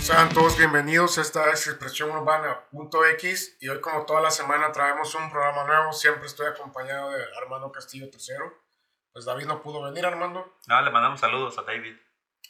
[0.00, 5.30] Sean todos bienvenidos, esta es Expresión Urbana.x y hoy como toda la semana traemos un
[5.30, 8.50] programa nuevo, siempre estoy acompañado de Armando Castillo III.
[9.12, 10.56] Pues David no pudo venir, Armando.
[10.66, 11.96] No, le mandamos saludos a David.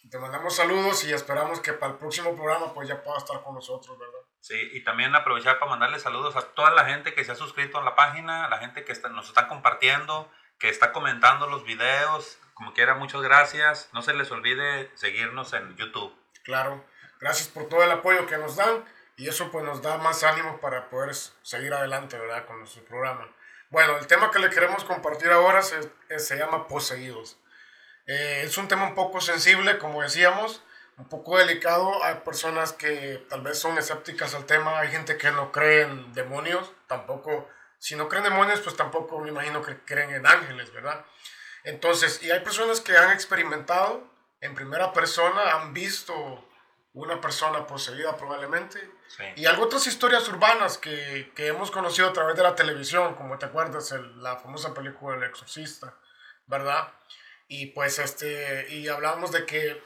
[0.09, 3.55] Te mandamos saludos y esperamos que para el próximo programa pues ya pueda estar con
[3.55, 4.21] nosotros, ¿verdad?
[4.39, 7.79] Sí, y también aprovechar para mandarle saludos a toda la gente que se ha suscrito
[7.79, 12.39] a la página, la gente que está, nos está compartiendo, que está comentando los videos.
[12.55, 13.91] Como quiera, muchas gracias.
[13.93, 16.15] No se les olvide seguirnos en YouTube.
[16.45, 16.85] Claro,
[17.21, 18.85] gracias por todo el apoyo que nos dan
[19.17, 22.47] y eso pues nos da más ánimo para poder seguir adelante, ¿verdad?
[22.47, 23.29] Con nuestro programa.
[23.69, 25.79] Bueno, el tema que le queremos compartir ahora se,
[26.19, 27.39] se llama poseídos.
[28.07, 30.63] Eh, es un tema un poco sensible, como decíamos,
[30.97, 32.03] un poco delicado.
[32.03, 36.13] Hay personas que tal vez son escépticas al tema, hay gente que no cree en
[36.15, 37.49] demonios, tampoco,
[37.79, 41.05] si no creen en demonios, pues tampoco me imagino que creen en ángeles, ¿verdad?
[41.63, 44.03] Entonces, y hay personas que han experimentado
[44.41, 46.50] en primera persona, han visto
[46.93, 48.79] una persona poseída probablemente.
[49.37, 53.39] Y algo otras historias urbanas que, que, hemos conocido a través de la televisión, como
[53.39, 55.95] te acuerdas, la famosa película El Exorcista,
[56.47, 56.93] ¿verdad?
[57.49, 59.83] Y pues este, y hablamos de que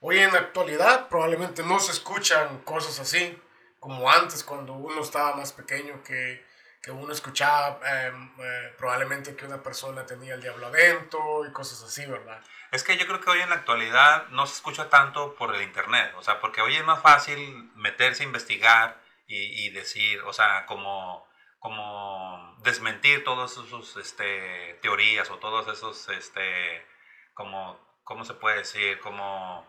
[0.00, 3.38] hoy en la actualidad probablemente no se escuchan cosas así,
[3.78, 6.44] como antes cuando uno estaba más pequeño, que,
[6.82, 11.82] que uno escuchaba em, eh, probablemente que una persona tenía el diablo adentro y cosas
[11.82, 12.42] así, ¿verdad?
[12.72, 15.62] Es que yo creo que hoy en la actualidad no se escucha tanto por el
[15.62, 20.32] internet, o sea, porque hoy es más fácil meterse a investigar y, y decir, o
[20.32, 21.26] sea, como
[21.62, 26.84] como desmentir todas esas este, teorías o todos esos este,
[27.34, 28.98] como, ¿cómo se puede decir?
[28.98, 29.64] Como,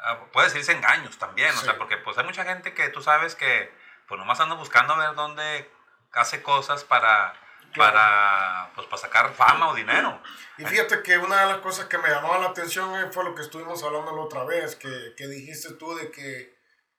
[0.00, 3.36] ah, puede decirse engaños también, o sea, porque pues hay mucha gente que tú sabes
[3.36, 3.72] que
[4.06, 5.66] pues nomás anda buscando a ver dónde
[6.12, 7.32] hace cosas para,
[7.76, 10.20] para, pues, para sacar fama o dinero.
[10.58, 13.34] Y fíjate que una de las cosas que me llamaba la atención eh, fue lo
[13.34, 16.58] que estuvimos hablando la otra vez, que, que dijiste tú de que,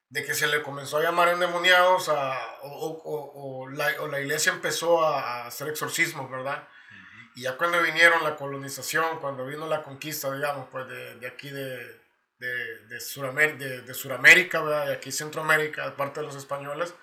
[0.09, 4.19] de que se le comenzó a llamar endemoniados a, o, o, o, la, o, la,
[4.19, 6.67] iglesia empezó a, hacer exorcismos, ¿verdad?
[7.35, 11.49] Y ya cuando vinieron la colonización, cuando vino la conquista, digamos, pues de, de aquí
[11.49, 12.01] de,
[12.39, 14.89] de, de, Suramérica, de, de Suramérica, ¿verdad?
[14.89, 16.93] Y aquí Centroamérica, de parte de los españoles,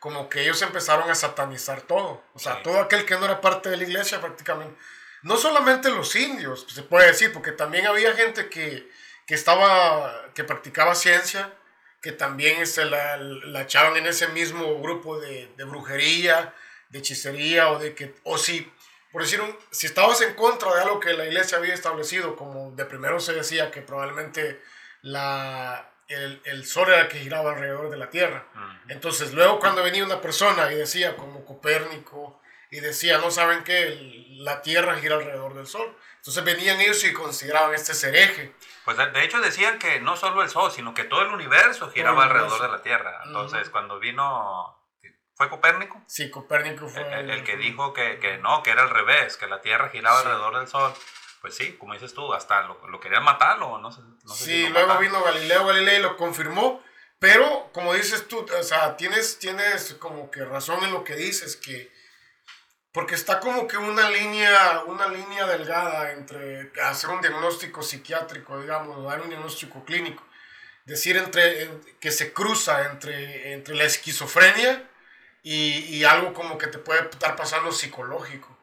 [0.00, 2.22] como que ellos empezaron a satanizar todo.
[2.34, 4.76] O sea, todo aquel que no era parte de la iglesia prácticamente.
[5.22, 8.88] No solamente los indios, se puede decir, porque también había gente que,
[9.26, 11.52] que estaba, que practicaba ciencia,
[12.00, 16.54] que también se la, la echaban en ese mismo grupo de, de brujería,
[16.90, 18.72] de hechicería, o de que, o si
[19.16, 22.72] por decir, un, si estabas en contra de algo que la iglesia había establecido, como
[22.72, 24.60] de primero se decía que probablemente
[25.00, 28.46] la, el, el sol era el que giraba alrededor de la Tierra.
[28.88, 32.40] Entonces, luego cuando venía una persona y decía, como Copérnico,
[32.70, 35.96] y decía, no saben que la Tierra gira alrededor del Sol.
[36.16, 38.54] Entonces venían ellos y consideraban este hereje.
[38.84, 42.24] Pues de hecho decían que no solo el Sol, sino que todo el universo giraba
[42.24, 43.22] alrededor de la Tierra.
[43.24, 44.76] Entonces, cuando vino
[45.36, 46.02] ¿Fue Copérnico?
[46.06, 47.02] Sí, Copérnico fue.
[47.12, 50.20] El, el que dijo que, que, no, que era al revés, que la Tierra giraba
[50.20, 50.26] sí.
[50.26, 50.94] alrededor del Sol.
[51.46, 54.00] Pues sí, como dices tú, hasta lo, lo querían matarlo, no sé.
[54.24, 55.00] No sé sí, si luego mataron.
[55.00, 56.82] vino Galileo Galilei y lo confirmó.
[57.20, 61.54] Pero, como dices tú, o sea, tienes, tienes como que razón en lo que dices,
[61.54, 61.92] que.
[62.90, 69.04] Porque está como que una línea, una línea delgada entre hacer un diagnóstico psiquiátrico, digamos,
[69.04, 70.24] dar un diagnóstico clínico.
[70.84, 71.70] Decir entre,
[72.00, 74.90] que se cruza entre, entre la esquizofrenia
[75.44, 78.55] y, y, algo como que te puede estar pasando psicológico.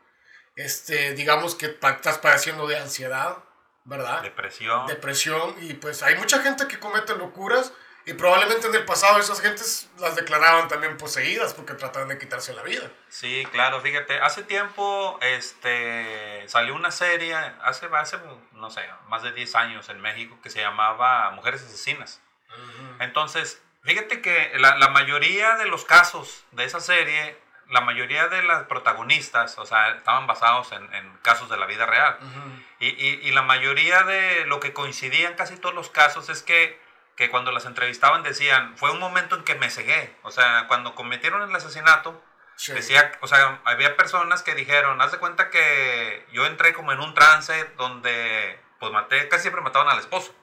[0.55, 3.37] Este, digamos que estás padeciendo de ansiedad,
[3.85, 4.21] ¿verdad?
[4.21, 4.87] Depresión.
[4.87, 5.55] Depresión.
[5.61, 7.73] Y pues hay mucha gente que comete locuras
[8.05, 12.53] y probablemente en el pasado esas gentes las declaraban también poseídas porque trataban de quitarse
[12.53, 12.91] la vida.
[13.07, 18.17] Sí, claro, fíjate, hace tiempo este, salió una serie, hace, hace,
[18.53, 22.21] no sé, más de 10 años en México que se llamaba Mujeres Asesinas.
[22.49, 23.05] Uh -huh.
[23.05, 27.37] Entonces, Fíjate que la, la, mayoría de los casos de esa serie,
[27.69, 31.85] la mayoría de las protagonistas, o sea, estaban basados en, en casos de la vida
[31.85, 32.17] real.
[32.21, 32.65] Uh -huh.
[32.79, 36.79] y, y, y, la mayoría de lo que coincidían casi todos los casos es que,
[37.15, 40.15] que cuando las entrevistaban decían, fue un momento en que me cegué.
[40.23, 42.23] O sea, cuando cometieron el asesinato,
[42.55, 42.73] sí.
[42.73, 46.99] decía, o sea, había personas que dijeron, haz de cuenta que yo entré como en
[46.99, 50.35] un trance donde, pues maté, casi siempre mataban al esposo.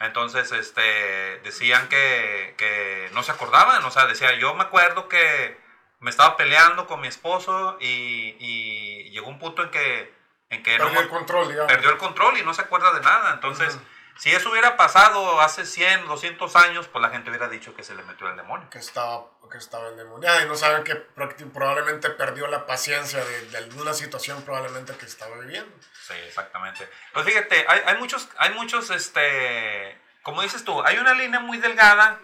[0.00, 5.61] Entonces, este, decían que, que, no se acordaban, o sea, decía, yo me acuerdo que
[6.02, 10.14] me estaba peleando con mi esposo y, y llegó un punto en que...
[10.50, 11.72] En que perdió no, el control, digamos.
[11.72, 13.32] Perdió el control y no se acuerda de nada.
[13.32, 14.18] Entonces, uh -huh.
[14.18, 17.94] si eso hubiera pasado hace 100, 200 años, pues la gente hubiera dicho que se
[17.94, 18.68] le metió el demonio.
[18.68, 23.56] Que estaba, que estaba endemoniada y no saben que probablemente perdió la paciencia de, de
[23.56, 25.74] alguna situación probablemente que estaba viviendo.
[26.06, 26.86] Sí, exactamente.
[27.14, 31.58] Pues fíjate, hay, hay muchos, hay muchos, este, como dices tú, hay una línea muy
[31.58, 32.18] delgada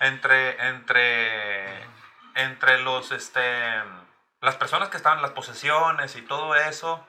[0.00, 1.84] entre, entre,
[2.38, 3.42] entre los, este,
[4.40, 7.04] las personas que estaban en las posesiones y todo eso,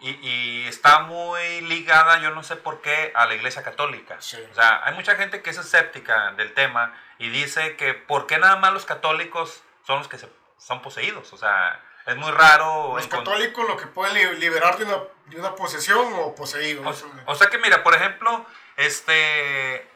[0.00, 4.16] y, y, está muy ligada, yo no sé por qué, a la Iglesia Católica.
[4.18, 8.36] O sea, hay mucha gente que es escéptica del tema y dice que ¿por qué
[8.36, 10.28] nada más los católicos son los que se,
[10.58, 11.32] son poseídos?
[11.32, 12.94] O sea, es muy raro.
[12.96, 16.82] Los católicos lo que pueden liberar de una, de una posesión o poseído.
[17.26, 18.46] O, sea que mira, por ejemplo,
[18.76, 19.88] este,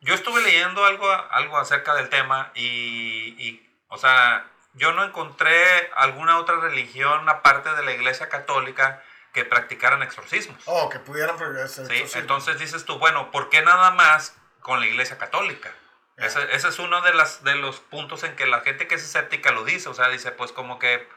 [0.00, 5.90] yo estuve leyendo algo, algo acerca del tema y, y, o sea, yo no encontré
[5.96, 9.02] alguna otra religión aparte de la Iglesia Católica
[9.32, 10.60] que practicaran exorcismos.
[10.66, 14.86] Oh, que pudieran practicar Sí, entonces dices tú, bueno, ¿por qué nada más con la
[14.86, 15.72] Iglesia Católica?
[16.16, 19.04] Ese, ese, es uno de, las, de los puntos en que la gente que es
[19.04, 21.08] escéptica lo dice, o sea, dice, pues como que,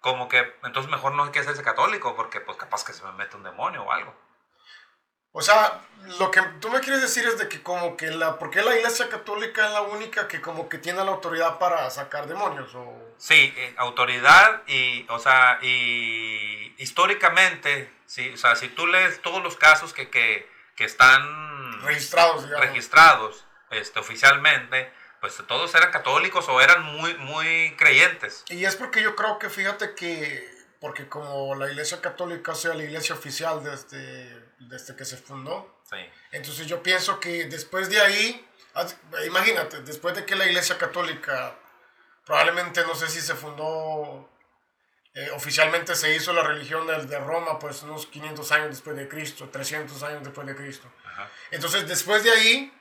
[0.00, 3.12] como que, entonces mejor no hay que hacerse católico, porque pues capaz que se me
[3.12, 4.14] mete un demonio o algo.
[5.32, 5.80] O sea,
[6.18, 8.76] lo que tú me quieres decir es de que como que la, ¿por qué la
[8.76, 12.74] iglesia católica es la única que como que tiene la autoridad para sacar demonios?
[12.74, 13.14] O...
[13.16, 19.42] Sí, eh, autoridad y, o sea, y históricamente, sí, o sea, si tú lees todos
[19.42, 26.60] los casos que, que, que están registrados, registrados este, oficialmente, pues todos eran católicos o
[26.60, 28.44] eran muy, muy creyentes.
[28.48, 30.50] Y es porque yo creo que, fíjate que,
[30.80, 35.82] porque como la iglesia católica sea la iglesia oficial desde desde que se fundó.
[36.30, 38.46] Entonces yo pienso que después de ahí,
[39.26, 41.56] imagínate, después de que la Iglesia Católica
[42.24, 44.28] probablemente no sé si se fundó
[45.14, 49.08] eh, oficialmente se hizo la religión de, de, Roma pues unos 500 años después de
[49.08, 50.90] Cristo, 300 años después de Cristo.
[51.50, 52.72] Entonces después de ahí,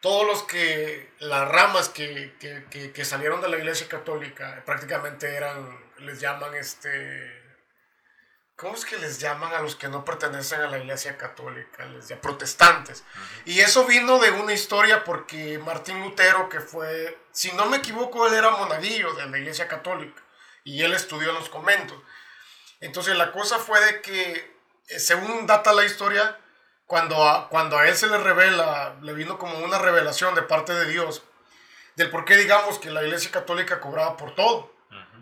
[0.00, 5.80] todos los que, las ramas que, que, que, salieron de la iglesia católica prácticamente eran,
[5.98, 7.39] les llaman este,
[8.60, 11.86] ¿Cómo es que les llaman a los que no pertenecen a la iglesia católica?
[11.86, 13.04] Les llaman protestantes.
[13.46, 18.26] Y eso vino de una historia porque Martín Lutero, que fue, si no me equivoco,
[18.26, 20.22] él era monaguillo de la iglesia católica
[20.62, 21.96] y él estudió en los conventos.
[22.80, 24.54] Entonces la cosa fue de que,
[24.88, 26.38] eh, según data la historia,
[26.84, 30.74] cuando a, cuando a él se le revela, le vino como una revelación de parte
[30.74, 31.22] de Dios,
[31.96, 34.70] del por qué digamos que la iglesia católica cobraba por todo.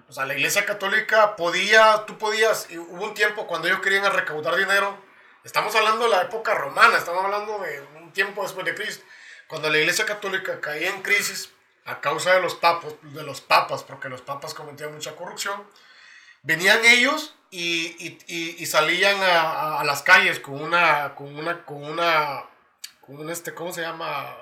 [0.09, 4.57] O sea, la iglesia católica podía, tú podías, hubo un tiempo cuando ellos querían recaudar
[4.57, 4.97] dinero,
[5.45, 9.05] estamos hablando de la época romana, estamos hablando de un tiempo después de Cristo,
[9.49, 11.53] cuando la iglesia católica caía en crisis
[11.85, 15.63] a causa de los papas, de los papas porque los papas cometían mucha corrupción,
[16.43, 21.85] venían ellos y, y, y, salían a, a, las calles con una, con una, con
[21.85, 22.45] una,
[23.03, 24.37] con un este, ¿cómo se llama?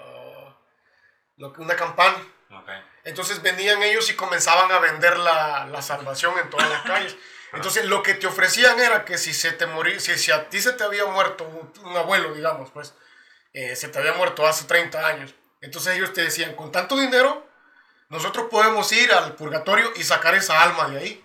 [1.39, 2.19] Uh, una campana.
[2.63, 2.81] Okay.
[3.07, 7.17] Entonces venían ellos y comenzaban a vender la, la salvación en todas las calles.
[7.53, 10.61] Entonces lo que te ofrecían era que si se te moría, si, si, a ti
[10.61, 11.45] se te había muerto
[11.85, 12.95] un, abuelo, digamos, pues,
[13.53, 15.35] eh, se te había muerto hace 30 años.
[15.61, 17.47] Entonces ellos te decían, con tanto dinero,
[18.09, 21.25] nosotros podemos ir al purgatorio y sacar esa alma de ahí.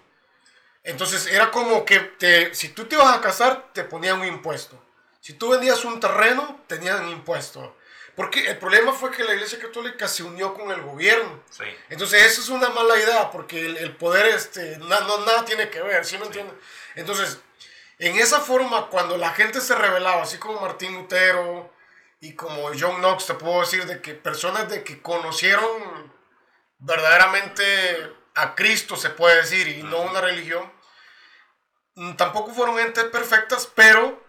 [0.84, 4.80] Entonces era como que te, si tú te ibas a casar, te ponían un impuesto.
[5.20, 7.76] Si tú vendías un terreno, tenían un impuesto.
[8.16, 11.42] Porque el problema fue que la Iglesia Católica se unió con el gobierno.
[11.50, 11.64] Sí.
[11.90, 16.06] Entonces, eso es una mala idea, porque el, poder, este, no, nada tiene que ver,
[16.06, 16.56] ¿sí me entiendes?
[16.96, 17.40] Entonces,
[18.00, 21.74] en esa forma, cuando la gente se rebelaba, así como Martín Lutero
[22.20, 26.12] y como John Knox, te puedo decir de que personas de que conocieron
[26.80, 27.64] verdaderamente
[28.36, 30.72] a Cristo, se puede decir, y no una religión,
[32.18, 34.22] tampoco fueron entes perfectas, pero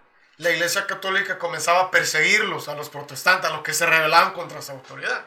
[0.43, 4.59] la Iglesia Católica comenzaba a perseguirlos, a los protestantes, a los que se rebelaban contra
[4.59, 5.25] esa autoridad.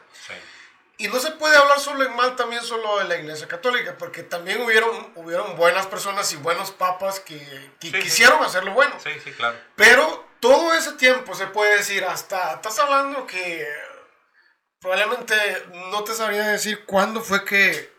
[0.98, 4.22] Y no se puede hablar solo en mal también solo de la Iglesia Católica, porque
[4.22, 8.94] también hubieron, hubieron buenas personas y buenos papas que, quisieron hacerlo bueno.
[9.02, 9.58] Sí, sí, claro.
[9.74, 13.66] Pero todo ese tiempo se puede decir, hasta, estás hablando que
[14.80, 15.34] probablemente
[15.90, 17.92] no te sabría decir cuándo fue que,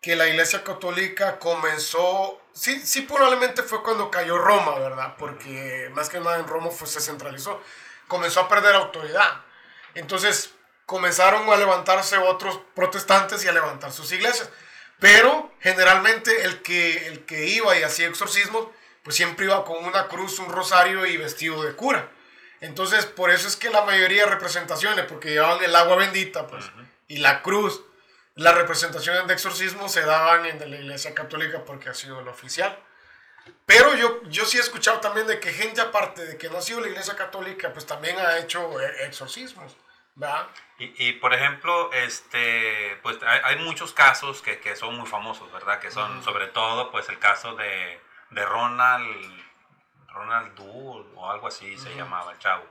[0.00, 5.14] que la Iglesia Católica comenzó sí, sí probablemente fue cuando cayó Roma, ¿verdad?
[5.18, 7.62] Porque más que nada en Roma fue, se centralizó.
[8.08, 9.42] Comenzó a perder autoridad.
[9.94, 10.52] Entonces
[10.86, 14.50] comenzaron a levantarse otros protestantes y a levantar sus iglesias.
[14.98, 18.68] Pero generalmente el que, el que iba y hacía exorcismos,
[19.04, 22.10] pues siempre iba con una cruz, un rosario y vestido de cura.
[22.60, 26.64] Entonces, por eso es que la mayoría de representaciones, porque llevaban el agua bendita, pues,
[27.06, 27.82] y la cruz,
[28.38, 32.78] las representaciones de exorcismo se daban en la iglesia católica porque ha sido lo oficial.
[33.66, 36.62] Pero yo, yo sí he escuchado también de que gente aparte de que no ha
[36.62, 39.76] sido la iglesia católica, pues también ha hecho eh, exorcismos.
[40.14, 40.46] ¿verdad?
[40.78, 45.50] Y, y, por ejemplo, este, pues hay, hay muchos casos que, que, son muy famosos,
[45.52, 45.80] ¿verdad?
[45.80, 49.42] Que son sobre todo pues el caso de, de Ronald,
[50.08, 52.64] Ronald Du o algo así se llamaba el chavo.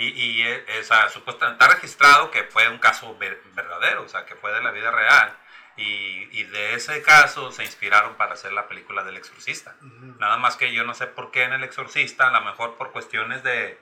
[0.00, 4.34] Y, y eh, esa, supuestamente está registrado que fue un caso verdadero, o sea, que
[4.34, 5.36] fue de la vida real.
[5.76, 9.76] Y, y, de ese caso se inspiraron para hacer la película del exorcista.
[10.18, 12.92] Nada más que yo no sé por qué en el exorcista, a lo mejor por
[12.92, 13.78] cuestiones de,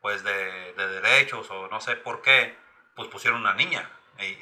[0.00, 2.56] pues de, de derechos o no sé por qué,
[2.96, 3.90] pues pusieron una niña.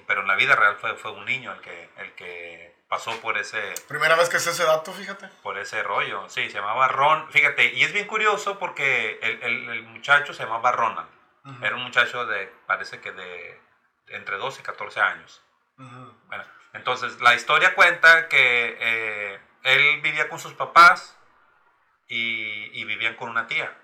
[0.06, 3.36] pero en la vida real fue, fue un niño el que, el que pasó por
[3.36, 3.74] ese...
[3.88, 5.26] Primera vez que es ese dato, fíjate.
[5.42, 7.30] Por ese rollo, sí, se llamaba Ron.
[7.32, 11.15] Fíjate, y es bien curioso porque el, el, el muchacho se llamaba Ronald.
[11.62, 13.60] Era un muchacho de, parece que de
[14.08, 15.42] entre 12 y 14 años.
[15.76, 21.16] Bueno, entonces la historia cuenta que eh, él vivía con sus papás
[22.08, 23.76] y, y vivían con una tía.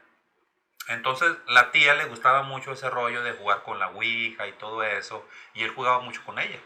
[0.89, 4.83] Entonces la tía le gustaba mucho ese rollo de jugar con la Ouija y todo
[4.83, 6.59] eso, y él jugaba mucho con ella.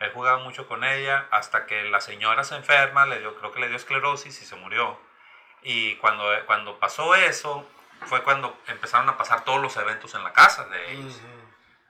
[0.00, 3.60] Él jugaba mucho con ella hasta que la señora se enferma, le dio, creo que
[3.60, 4.98] le dio esclerosis y se murió.
[5.62, 7.68] Y cuando, cuando pasó eso,
[8.04, 11.20] fue cuando empezaron a pasar todos los eventos en la casa de ellos.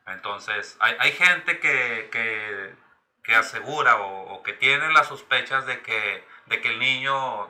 [0.06, 2.74] Entonces, hay, hay gente que, que,
[3.22, 7.48] que asegura o, o, que tiene las sospechas de que, de que el niño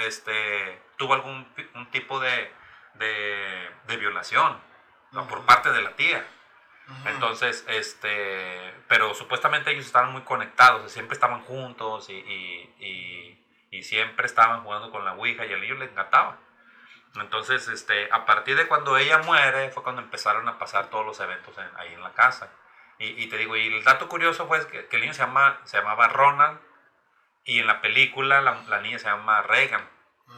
[0.00, 2.52] este, tuvo algún un tipo de,
[2.94, 4.58] de, de violación
[5.22, 6.24] por parte de la tía.
[7.06, 13.38] Entonces, este, pero supuestamente ellos estaban muy conectados, siempre estaban juntos y, y,
[13.70, 16.38] y, siempre estaban jugando con la Ouija y a ellos les encantaba.
[17.16, 21.20] Entonces, este, a partir de cuando ella muere, fue cuando empezaron a pasar todos los
[21.20, 22.50] eventos ahí en la casa.
[22.98, 26.08] Y, te digo, y el dato curioso fue que, el niño se, llama, se llamaba
[26.08, 26.58] Ronald
[27.44, 29.86] y en la película la, la niña se llama Reagan.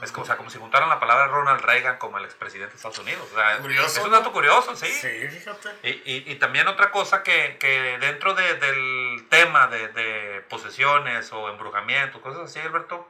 [0.03, 2.77] Es como, o sea, como si juntaran la palabra Ronald Reagan como el expresidente de
[2.77, 3.27] Estados Unidos.
[3.63, 4.87] Es un dato curioso, sí.
[4.87, 5.71] Sí, fíjate.
[5.83, 11.33] Y, y, y también otra cosa que, que dentro de, del tema de, de, posesiones
[11.33, 13.09] o embrujamientos, cosas así, Alberto,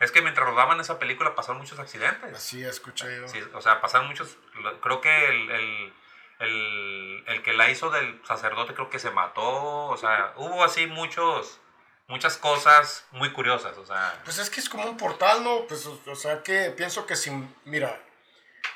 [0.00, 2.34] es que mientras rodaban esa película pasaron muchos accidentes.
[2.34, 3.28] Así escuché yo.
[3.28, 4.36] Sí, o sea, pasaron muchos.
[4.82, 5.92] Creo que el, el,
[6.40, 9.86] el, el que la hizo del sacerdote creo que se mató.
[9.86, 11.60] O sea, hubo así muchos
[12.10, 14.20] muchas cosas muy curiosas, o sea.
[14.24, 15.66] Pues es que es como un portal, ¿no?
[15.66, 17.98] Pues, o, sea, que pienso que sin, mira,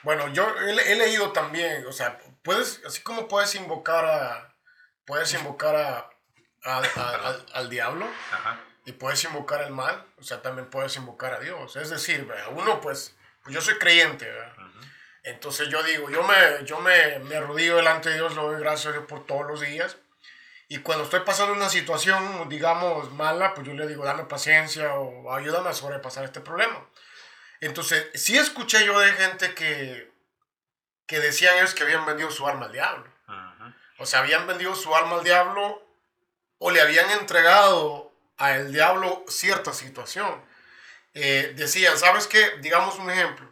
[0.03, 4.55] bueno, yo he, leído también, o sea, puedes, así como puedes invocar a,
[5.05, 6.11] puedes invocar a,
[7.53, 8.07] al, diablo
[8.85, 11.77] y puedes invocar al mal, o sea, también puedes invocar a Dios.
[11.77, 14.53] Es decir, uno, pues, pues yo soy creyente, ¿verdad?
[15.23, 18.89] Entonces yo digo, yo me, yo me, me arrodillo delante de Dios, le doy gracias
[18.89, 19.97] a Dios por todos los días.
[20.69, 25.33] Y cuando estoy pasando una situación, digamos, mala, pues yo le digo, dame paciencia o
[25.33, 26.87] ayúdame a sobrepasar este problema.
[27.61, 30.13] Entonces, sí escuché yo de gente que,
[31.07, 33.07] que decían ellos que habían vendido su alma al diablo.
[33.99, 35.83] O sea, habían vendido su alma al diablo
[36.59, 38.04] o le habían entregado
[38.37, 40.45] al diablo cierta situación.
[41.15, 42.59] Eh, decían, ¿sabes qué?
[42.61, 43.49] Digamos un ejemplo.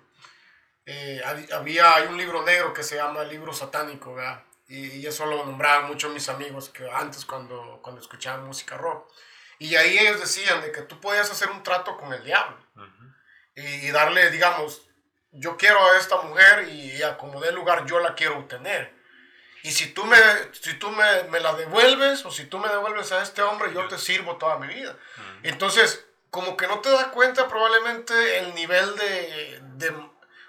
[0.85, 1.23] Eh,
[1.53, 4.43] había, hay un libro negro que se llama el libro satánico, ¿verdad?
[4.73, 9.11] y, eso lo nombraban muchos mis amigos que antes cuando, cuando escuchaban música rock.
[9.59, 12.57] Y ahí ellos decían de que tú podías hacer un trato con el diablo
[13.55, 14.83] y, darle, digamos,
[15.31, 18.95] yo quiero a esta mujer y, a como dé lugar yo la quiero obtener.
[19.63, 20.17] Y si tú, me,
[20.53, 23.87] si tú me, me, la devuelves o si tú me devuelves a este hombre, yo
[23.87, 24.97] te sirvo toda mi vida.
[25.43, 29.95] Entonces, como que no te das cuenta probablemente el nivel de, de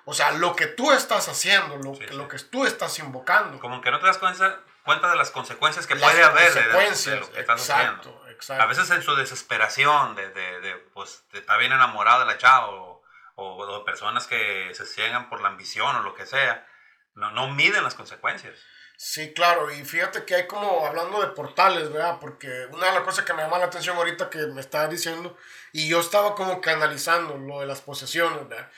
[0.05, 3.59] o sea, lo que tú estás haciendo, lo, que, lo que tú estás invocando.
[3.59, 7.31] Como que no te das cuenta, cuenta de las consecuencias que puede haber de, lo
[7.31, 8.29] que estás exacto, haciendo.
[8.29, 8.63] Exacto.
[8.63, 12.37] A veces en su desesperación de, de, de pues, de estar bien enamorado de la
[12.37, 13.03] chava o,
[13.35, 16.67] o, personas que se ciegan por la ambición o lo que sea,
[17.13, 18.59] no, no miden las consecuencias.
[19.05, 22.19] Sí, claro, y fíjate que hay como hablando de portales, ¿verdad?
[22.21, 25.35] Porque una de las cosas que me llama la atención ahorita que me estaba diciendo,
[25.73, 28.71] y yo estaba como que analizando lo de las posesiones, ¿verdad?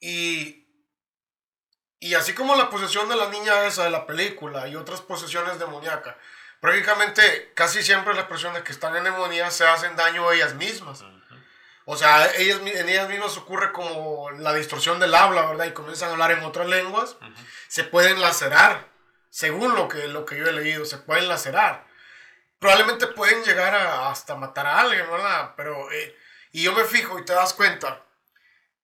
[0.00, 0.68] Y,
[1.98, 5.58] y así como la posesión de la niña esa de la película y otras posesiones
[5.58, 6.14] demoníacas,
[6.60, 11.02] prácticamente casi siempre las personas que están en demonía se hacen daño a ellas mismas.
[11.86, 15.64] O sea, ellas, en ellas mismas ocurre como la distorsión del habla, ¿verdad?
[15.64, 17.16] Y comienzan a hablar en otras lenguas.
[17.68, 18.92] Se pueden lacerar,
[19.34, 21.84] según lo que, lo que yo he leído, se pueden lacerar.
[22.60, 25.54] Probablemente pueden llegar a, hasta matar a alguien, ¿verdad?
[25.56, 26.16] Pero, eh,
[26.52, 28.04] y yo me fijo y te das cuenta,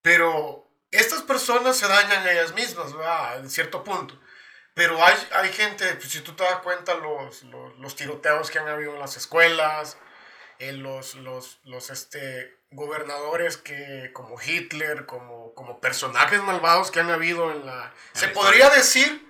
[0.03, 3.39] pero estas personas se dañan ellas mismas, ¿verdad?
[3.39, 4.21] En cierto punto.
[4.75, 8.59] Pero hay, hay gente, pues, si tú te das cuenta, los, los, los, tiroteos que
[8.59, 9.99] han habido en las escuelas,
[10.59, 17.11] en los, los, los este, gobernadores que, como Hitler, como, como personajes malvados que han
[17.11, 17.95] habido en la...
[18.15, 19.30] se podría decir,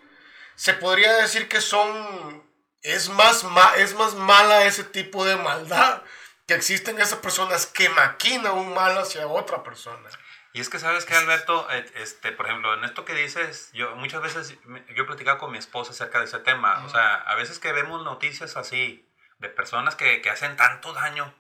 [0.61, 2.45] se podría decir que son...
[2.83, 3.47] Es más,
[3.79, 6.03] es más mala ese tipo de maldad
[6.47, 10.07] que existen esas personas que maquinan un mal hacia otra persona.
[10.53, 14.21] Y es que sabes que Alberto, este, por ejemplo, en esto que dices, yo muchas
[14.21, 14.55] veces
[14.95, 16.85] yo he platicado con mi esposa acerca de ese tema.
[16.85, 21.35] O sea, a veces que vemos noticias así de personas que, que hacen tanto daño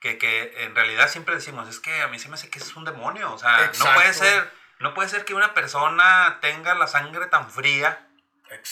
[0.00, 2.74] que, que, en realidad siempre decimos, es que a mí se me hace que es
[2.74, 3.32] un demonio.
[3.32, 7.48] O sea, no puede ser, no puede ser que una persona tenga la sangre tan
[7.48, 8.05] fría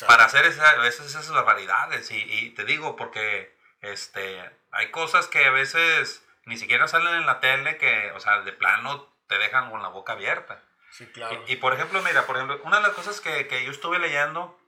[0.07, 2.11] para hacer esa, esas, esas barbaridades.
[2.11, 7.27] Y, y, te digo, porque este, hay cosas que a veces ni siquiera salen en
[7.27, 10.63] la tele que, o sea, de plano te dejan con la boca abierta.
[10.91, 11.43] Sí, claro.
[11.49, 14.59] Y, por ejemplo, mira, por ejemplo, una de las cosas que, que yo estuve leyendo,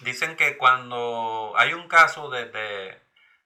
[0.00, 3.00] dicen que cuando hay un caso de, de,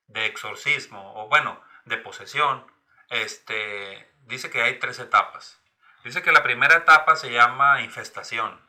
[0.09, 2.67] de, exorcismo, o bueno, de posesión,
[3.11, 5.61] este, dice que hay tres etapas.
[6.03, 8.61] Dice que la primera etapa se llama infestación.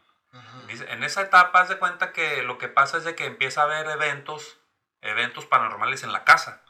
[0.67, 3.65] Dice, en esa etapa, se cuenta que lo que pasa es de que empieza a
[3.65, 4.59] haber eventos,
[5.01, 6.63] eventos paranormales en la casa.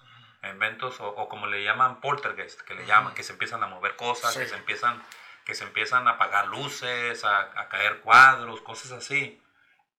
[0.44, 4.36] Eventos o, como le llaman poltergeist, que le llaman, que se empiezan a mover cosas,
[4.36, 5.01] que se empiezan
[5.46, 9.41] que se empiezan a apagar luces, a, caer cuadros, cosas así.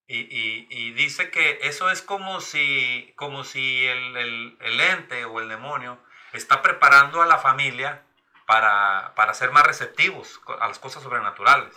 [0.06, 5.40] Y, y, dice que eso es como si, como si el, el, el, ente o
[5.40, 5.98] el demonio
[6.32, 8.02] está preparando a la familia
[8.46, 11.74] para, para ser más receptivos a las cosas sobrenaturales.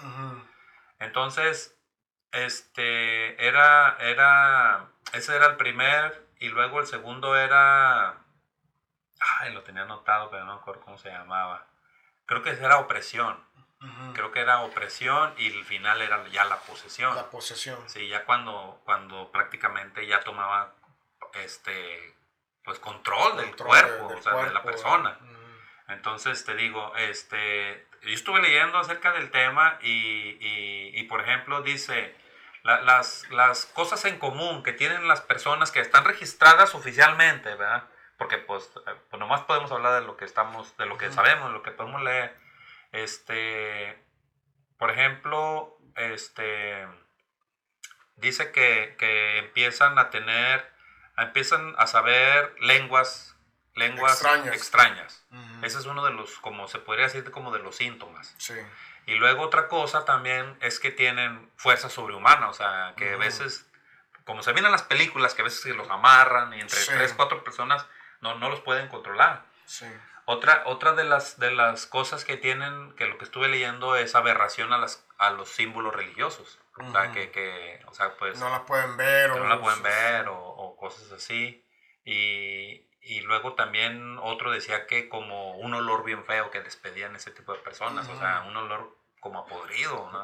[1.00, 1.75] Entonces,
[2.36, 8.26] este, era, era, ese era el primer, y luego el segundo era
[9.40, 11.66] Ay, lo tenía anotado, pero no me acuerdo cómo se llamaba.
[12.26, 13.44] Creo que era opresión.
[14.14, 17.14] Creo que era opresión y el final era ya la posesión.
[17.14, 17.78] La posesión.
[17.88, 20.74] Sí, ya cuando, cuando prácticamente ya tomaba
[21.34, 22.16] este
[22.64, 25.20] pues control, del cuerpo, o sea, de la persona.
[25.88, 30.38] Entonces te digo, este, yo estuve leyendo acerca del tema y,
[31.00, 32.16] y, por ejemplo dice,
[32.66, 37.88] las, las cosas en común que tienen las personas que están registradas oficialmente, ¿verdad?
[38.18, 41.48] porque pues, eh, pues, nomás podemos hablar de lo que estamos, de lo que sabemos,
[41.48, 42.36] de lo que podemos leer.
[42.92, 43.98] Este,
[44.78, 46.88] por ejemplo, este,
[48.16, 50.72] dice que, que empiezan a tener,
[51.18, 53.35] empiezan a saber lenguas,
[53.76, 55.26] lenguas extrañas.
[55.62, 58.34] Ese es uno de los, como se podría decir, como de los síntomas.
[58.38, 58.56] Sí.
[59.06, 63.70] Y luego otra cosa también es que tienen fuerza sobrehumana, o sea, que a veces,
[64.24, 67.14] como se ven en las películas, que a veces se los amarran y entre tres,
[67.14, 67.86] cuatro personas
[68.22, 69.46] no, no los pueden controlar.
[69.66, 69.86] Sí.
[70.28, 74.16] Otra, otra de, las, de las cosas que tienen, que lo que estuve leyendo es
[74.16, 76.60] aberración a, las, a los símbolos religiosos.
[76.78, 78.40] O sea, que, que, o sea, pues...
[78.40, 79.32] No las pueden ver.
[79.32, 81.64] o no las pueden ver o, o, cosas así.
[82.04, 87.32] Y, y, luego también otro decía que como un olor bien feo que despedían ese
[87.32, 88.08] tipo de personas.
[88.10, 90.10] O sea, un olor como a podrido.
[90.12, 90.24] ¿no?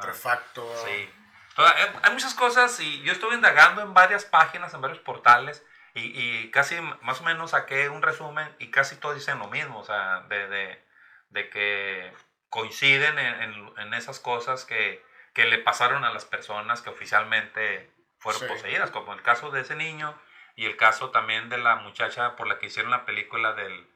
[0.85, 1.09] Sí.
[1.57, 5.63] hay muchas cosas y yo estuve indagando en varias páginas, en varios portales
[5.93, 9.79] y, y, casi más o menos saqué un resumen y casi todos dicen lo mismo,
[9.79, 10.85] o sea, de, de,
[11.29, 12.13] de que
[12.49, 18.47] coinciden en, en, esas cosas que, que, le pasaron a las personas que oficialmente fueron
[18.47, 20.15] poseídas, como el caso de ese niño
[20.61, 23.89] y el caso también de la muchacha por la que hicieron la película del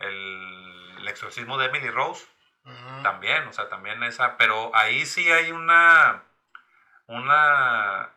[0.00, 2.26] el, exorcismo de Emily Rose.
[3.02, 6.22] También, o sea, también esa, pero ahí sí hay una,
[7.06, 8.10] una,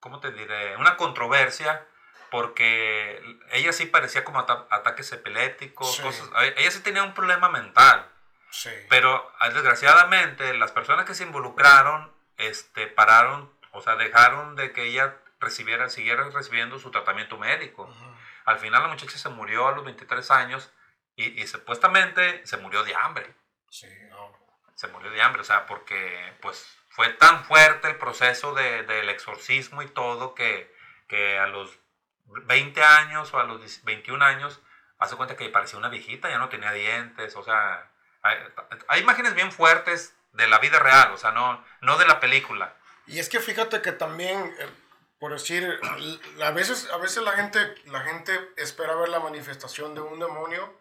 [0.00, 0.76] ¿cómo te diré?
[0.76, 1.86] Una controversia
[2.28, 8.10] porque ella sí parecía como ataques epilépticos, cosas, ella sí tenía un problema mental.
[8.50, 8.70] Sí.
[8.90, 14.86] Pero ah, desgraciadamente las personas que se involucraron este, pararon, o sea, dejaron de que
[14.86, 17.94] ella recibiera, siguiera recibiendo su tratamiento médico.
[18.44, 20.72] Al final la muchacha se murió a los 23 años
[21.14, 23.34] y, y supuestamente se murió de hambre.
[23.70, 23.88] Sí,
[24.74, 29.08] Se murió de hambre, o sea, porque pues fue tan fuerte el proceso de, del
[29.08, 30.72] exorcismo y todo que,
[31.08, 31.76] que a los
[32.26, 34.60] 20 años o a los 21 años,
[34.98, 37.90] hace cuenta que parecía una viejita, ya no tenía dientes, o sea,
[38.22, 42.74] hay, imágenes bien fuertes de la vida real, o sea, no, no de la película.
[43.06, 44.68] Y es que fíjate que también, eh,
[45.24, 45.80] por decir,
[46.42, 50.78] a veces, a veces la, gente, la gente espera ver la manifestación de un demonio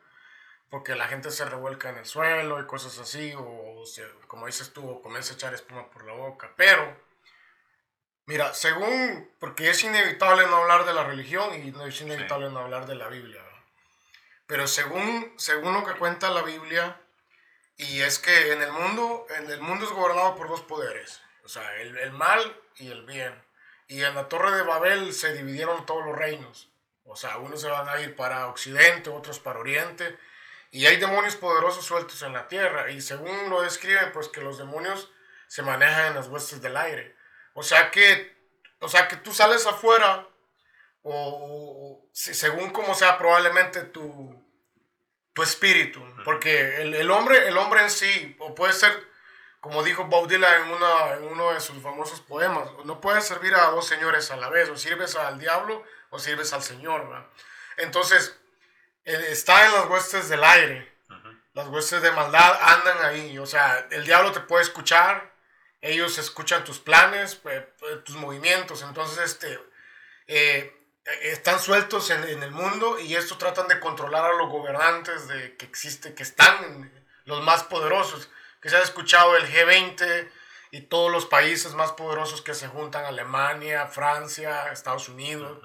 [0.69, 3.85] porque la gente se revuelca en el suelo y cosas así, o
[4.27, 6.93] como dices tú, comienza a echar espuma por la boca, pero
[8.25, 12.59] Mira, según, porque es inevitable no hablar de la religión y no es inevitable no
[12.59, 13.41] hablar de la Biblia,
[14.45, 16.99] pero según, según lo que cuenta la Biblia,
[17.77, 21.47] y es que en el mundo, en el mundo es gobernado por dos poderes, o
[21.47, 23.41] sea, el, el mal y el bien.
[23.93, 26.67] Y en la torre de Babel se dividieron todos los reinos.
[27.03, 30.17] O sea, unos se van a ir para occidente, otros para oriente.
[30.71, 32.89] Y hay demonios poderosos sueltos en la tierra.
[32.89, 35.11] Y según lo describen, pues que los demonios
[35.47, 37.15] se manejan en las huestes del aire.
[37.53, 38.35] O sea que,
[38.79, 40.27] o sea que tú sales afuera,
[41.03, 44.43] o, según como sea probablemente tu,
[45.33, 48.91] tu espíritu, porque el, el, hombre, el hombre en sí, o puede ser
[49.63, 53.67] como dijo Dylan en, una, en uno de sus famosos poemas, no puedes servir a
[53.67, 57.07] dos señores a la vez, o sirves al diablo o sirves al Señor.
[57.07, 57.25] ¿verdad?
[57.77, 58.37] Entonces,
[59.05, 60.93] está en las huestes del aire,
[61.53, 65.33] las huestes de maldad andan ahí, o sea, el diablo te puede escuchar,
[65.79, 67.39] ellos escuchan tus planes,
[68.03, 69.57] tus movimientos, entonces este,
[70.27, 70.75] eh,
[71.21, 75.55] están sueltos en, en, el mundo y esto tratan de controlar a los gobernantes de,
[75.55, 76.91] que existe, que están
[77.23, 78.27] los más poderosos
[78.63, 80.31] que se ha escuchado el G20
[80.71, 85.59] y todos los países más poderosos que se juntan, Alemania, Francia, Estados Unidos,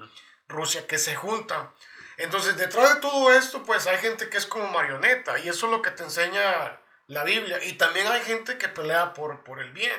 [0.49, 1.73] Rusia, que se juntan.
[2.17, 5.71] Entonces, detrás de todo esto, pues hay gente que es como marioneta y eso es
[5.71, 7.63] lo que te enseña la Biblia.
[7.63, 9.95] Y también hay gente que pelea por, por el bien.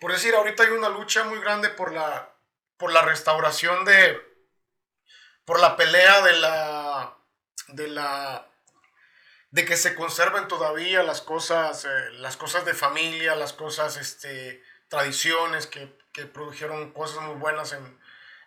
[0.00, 2.34] Por decir, ahorita hay una lucha muy grande por la,
[2.78, 4.18] por la restauración de,
[5.44, 7.18] por la pelea de la,
[7.68, 8.48] de la
[9.54, 14.64] de que se conserven todavía las cosas, eh, las cosas de familia, las cosas, este,
[14.88, 18.00] tradiciones que, que produjeron cosas muy buenas en,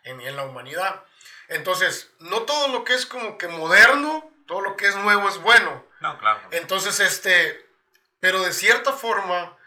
[0.04, 1.06] en, en, la humanidad.
[1.48, 5.38] Entonces, no todo lo que es como que moderno, todo lo que es nuevo es
[5.38, 5.86] bueno.
[6.02, 6.42] No, claro.
[6.52, 7.66] Entonces, este,
[8.20, 9.58] pero de cierta forma,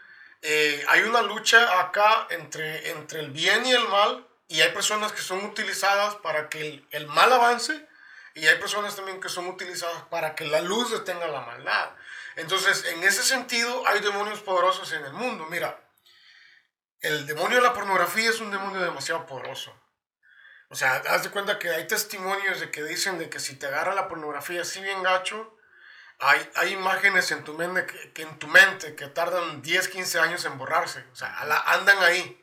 [0.43, 5.11] eh, hay una lucha acá entre, entre el bien y el mal, y hay personas
[5.11, 7.89] que son utilizadas para que el, el mal avance
[8.33, 11.91] y hay personas también que son utilizadas para que la luz detenga la maldad.
[12.35, 15.47] Entonces, en ese sentido, hay demonios poderosos en el mundo.
[15.49, 15.79] Mira,
[17.01, 19.75] el demonio de la pornografía es un demonio demasiado poderoso.
[20.69, 23.67] O sea, haz de cuenta que hay testimonios de que dicen de que si te
[23.67, 25.57] agarra la pornografía así bien gacho,
[26.19, 30.45] hay, hay imágenes en tu, mente que, en tu mente que tardan 10, 15 años
[30.45, 31.03] en borrarse.
[31.11, 32.37] O sea, andan ahí.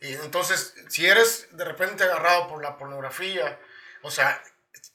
[0.00, 3.60] Y entonces, si eres de repente agarrado por la pornografía,
[4.02, 4.42] o sea,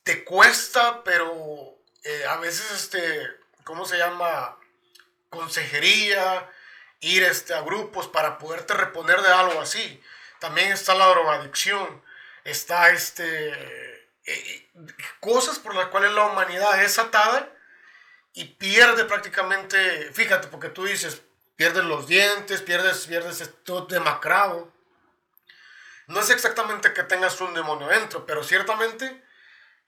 [0.07, 3.27] te cuesta, pero eh, a veces, este,
[3.65, 4.57] ¿cómo se llama?
[5.29, 6.49] Consejería,
[7.01, 10.01] ir este, a grupos para poderte reponer de algo así.
[10.39, 12.01] También está la drogadicción,
[12.45, 14.69] está este, eh,
[15.19, 17.49] cosas por las cuales la humanidad es atada
[18.31, 21.21] y pierde prácticamente, fíjate, porque tú dices,
[21.57, 24.71] pierdes los dientes, pierdes, pierdes todo demacrado.
[26.07, 29.26] No es exactamente que tengas un demonio dentro, pero ciertamente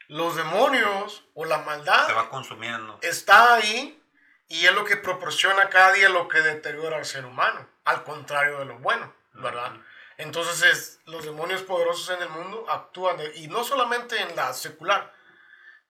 [0.09, 2.99] los demonios o la maldad se va consumiendo.
[3.01, 4.01] Está ahí
[4.47, 8.59] y es lo que proporciona cada día lo que deteriora al ser humano, al contrario
[8.59, 9.71] de lo bueno, ¿verdad?
[10.17, 15.13] Entonces es, los demonios poderosos en el mundo actúan, y no solamente en la secular,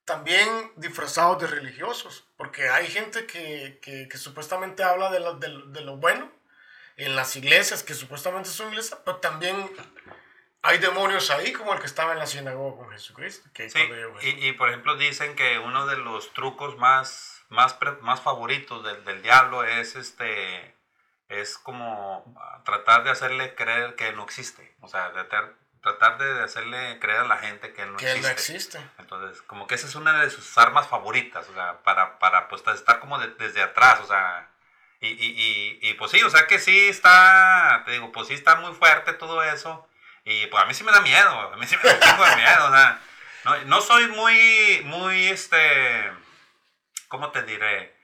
[0.04, 5.96] también disfrazados de religiosos, porque hay gente que, que, supuestamente habla de de, de lo
[5.96, 6.30] bueno
[6.98, 9.70] en las iglesias, que supuestamente son iglesias, pero también
[10.62, 13.50] hay demonios ahí como el que estaba en la sinagoga con Jesucristo.
[13.54, 13.80] Que sí,
[14.22, 19.04] y, y, por ejemplo dicen que uno de los trucos más, más, más favoritos del,
[19.06, 20.76] del, diablo es este
[21.30, 24.76] es como tratar de hacerle creer que no existe.
[24.82, 25.24] O sea, de
[25.82, 28.28] tratar de hacerle creer a la gente que él no que existe.
[28.28, 28.80] no existe.
[28.98, 32.64] Entonces, como que esa es una de sus armas favoritas, o sea, para, para pues
[32.68, 34.50] estar como desde atrás, o sea,
[35.02, 38.34] y, y, y, y, pues sí, o sea que sí está, te digo, pues sí
[38.34, 39.88] está muy fuerte todo eso,
[40.30, 42.72] y pues a mí sí me da miedo, a mí sí me da miedo, o
[42.72, 43.02] sea,
[43.46, 46.12] no, no, soy muy, muy, este,
[47.08, 47.98] ¿cómo te diré?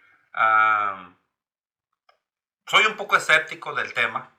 [2.67, 4.35] soy un poco escéptico del tema,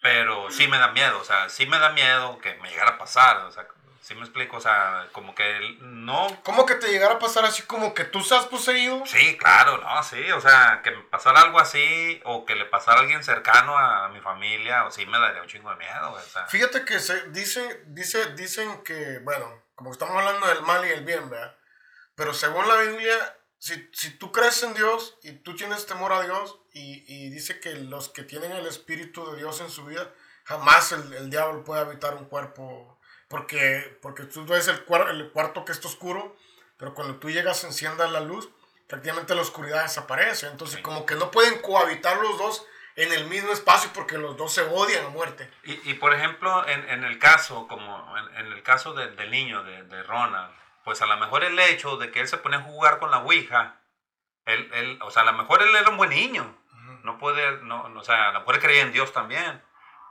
[0.00, 2.98] pero sí me da miedo, o sea, sí me da miedo que me llegara a
[2.98, 3.68] pasar, o sea,
[4.00, 4.56] ¿Sí me explico?
[4.56, 6.26] O sea, como que no...
[6.42, 9.04] ¿Cómo que te llegara a pasar así como que tú seas poseído?
[9.04, 12.98] Sí, claro, no, sí, o sea, que me pasara algo así o que le pasara
[12.98, 16.20] a alguien cercano a mi familia, o sí me daría un chingo de miedo, o
[16.20, 16.46] sea.
[16.46, 21.04] Fíjate que se dice, dice, dicen que, bueno, como estamos hablando del mal y el
[21.04, 21.56] bien, ¿verdad?
[22.14, 26.22] Pero según la Biblia, si, si tú crees en Dios y tú tienes temor a
[26.22, 30.10] Dios y, y dice que los que tienen el Espíritu de Dios en su vida,
[30.44, 32.99] jamás el, el diablo puede habitar un cuerpo
[33.30, 36.36] porque, porque tú ves el, el cuarto que está oscuro,
[36.76, 38.50] pero cuando tú llegas, enciendas la luz,
[38.88, 40.48] prácticamente la oscuridad desaparece.
[40.48, 42.66] Entonces, como que no pueden cohabitar los dos
[42.96, 45.48] en el mismo espacio porque los dos se odian a muerte.
[45.62, 49.84] Y, y por ejemplo, en, en, el caso, como en, el caso del niño, de,
[49.84, 52.98] de, Ronald, pues a lo mejor el hecho de que él se pone a jugar
[52.98, 53.80] con la Ouija,
[54.44, 56.56] él, él, o sea, a lo mejor él era un buen niño.
[57.04, 59.62] No puede, no, o sea, a lo mejor creer en Dios también.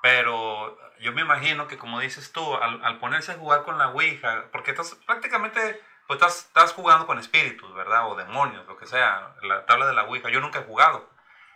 [0.02, 3.90] Pero yo me imagino que como dices tú, al, al, ponerse a jugar con la
[3.90, 8.10] Ouija, porque estás prácticamente, pues estás, estás jugando con espíritus, ¿verdad?
[8.10, 11.10] O demonios, lo que sea, la tabla de la Ouija, yo nunca he jugado.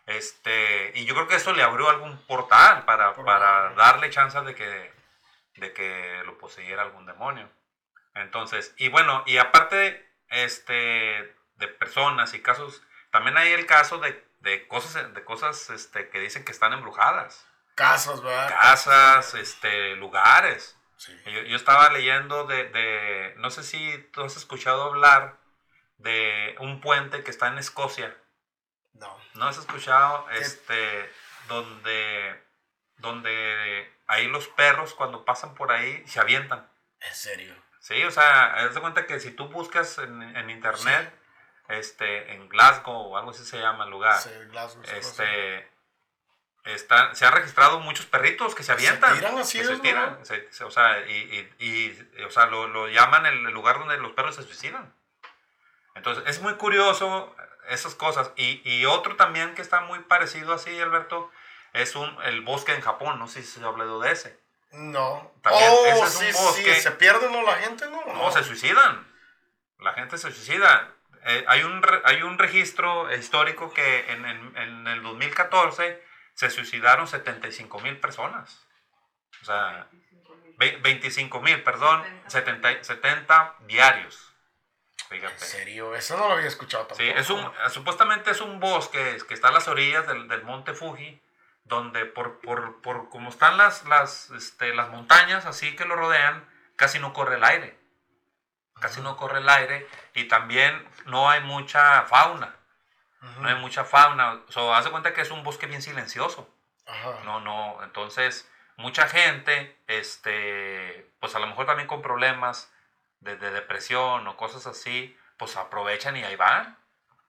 [0.06, 4.54] Este, y yo creo que eso le abrió algún portal para, para darle chance de
[4.56, 4.94] que,
[5.56, 7.50] de que lo poseyera algún demonio.
[8.16, 14.26] Entonces, y bueno, y aparte este, de personas y casos también hay el caso de,
[14.40, 17.48] de cosas, de cosas este, que dicen que están embrujadas.
[17.76, 18.50] Casas, ¿verdad?
[18.50, 20.78] Casas, este, lugares.
[21.26, 25.38] Yo, yo, estaba leyendo de, de, no sé si tú has escuchado hablar
[25.98, 28.16] de un puente que está en Escocia.
[28.94, 29.18] No.
[29.34, 30.30] ¿No has escuchado?
[30.32, 31.12] Este,
[31.48, 32.42] donde,
[32.98, 36.70] donde ahí los perros cuando pasan por ahí se avientan.
[37.02, 37.56] ¿En serio?
[37.80, 41.14] Sí, o sea, haz de cuenta que si tú buscas en, en internet,
[41.68, 44.18] este, en Glasgow o algo así se llama el lugar.
[44.22, 44.84] Sí, Glasgow.
[44.84, 45.70] Este,
[46.66, 49.12] está, se han registrado muchos perritos que se avientan.
[49.12, 50.26] Se tiran así, se tiran.
[50.26, 51.66] Se, se, o sea, y, y,
[52.18, 54.94] y, o sea, lo, lo, llaman el lugar donde los perros se suicidan.
[55.96, 57.36] Entonces, es muy curioso
[57.70, 58.32] esas cosas.
[58.36, 61.32] Y, y otro también que está muy parecido así, Alberto,
[61.74, 63.20] es un, el bosque en Japón.
[63.20, 64.40] No sé si se ha hablado de ese.
[64.72, 65.32] No.
[65.44, 66.76] También, oh, ese es sí, un bosque.
[66.76, 66.82] sí.
[66.82, 67.86] ¿Se pierde no la gente?
[67.90, 69.08] No, No, se suicidan.
[69.80, 70.92] La gente se suicida.
[71.26, 77.08] Eh, hay, un, hay un registro histórico que en, en- en el 2014 se suicidaron
[77.08, 78.66] 75 mil personas.
[79.42, 79.88] O sea,
[80.58, 84.30] ve- 25 mil, perdón, 70, 70 diarios.
[85.10, 85.40] ¿En Fíjate.
[85.46, 85.96] serio?
[85.96, 87.04] Eso no lo había escuchado tampoco.
[87.04, 90.74] Sí, es un, supuestamente es un bosque que está a las orillas del, del monte
[90.74, 91.22] Fuji,
[91.66, 96.48] donde por, por, por como están las, las, este, las montañas así que lo rodean,
[96.76, 97.80] casi no corre el aire.
[98.82, 102.56] Casi no corre el aire y también no hay mucha fauna.
[103.40, 104.42] No hay mucha fauna.
[104.48, 106.50] O sea, haz de cuenta que es un bosque bien silencioso.
[106.86, 107.20] Ajá.
[107.24, 107.82] No, no.
[107.84, 112.72] Entonces, mucha gente, este, pues a lo mejor también con problemas
[113.22, 116.78] de, de depresión o cosas así, pues aprovechan y ahí van.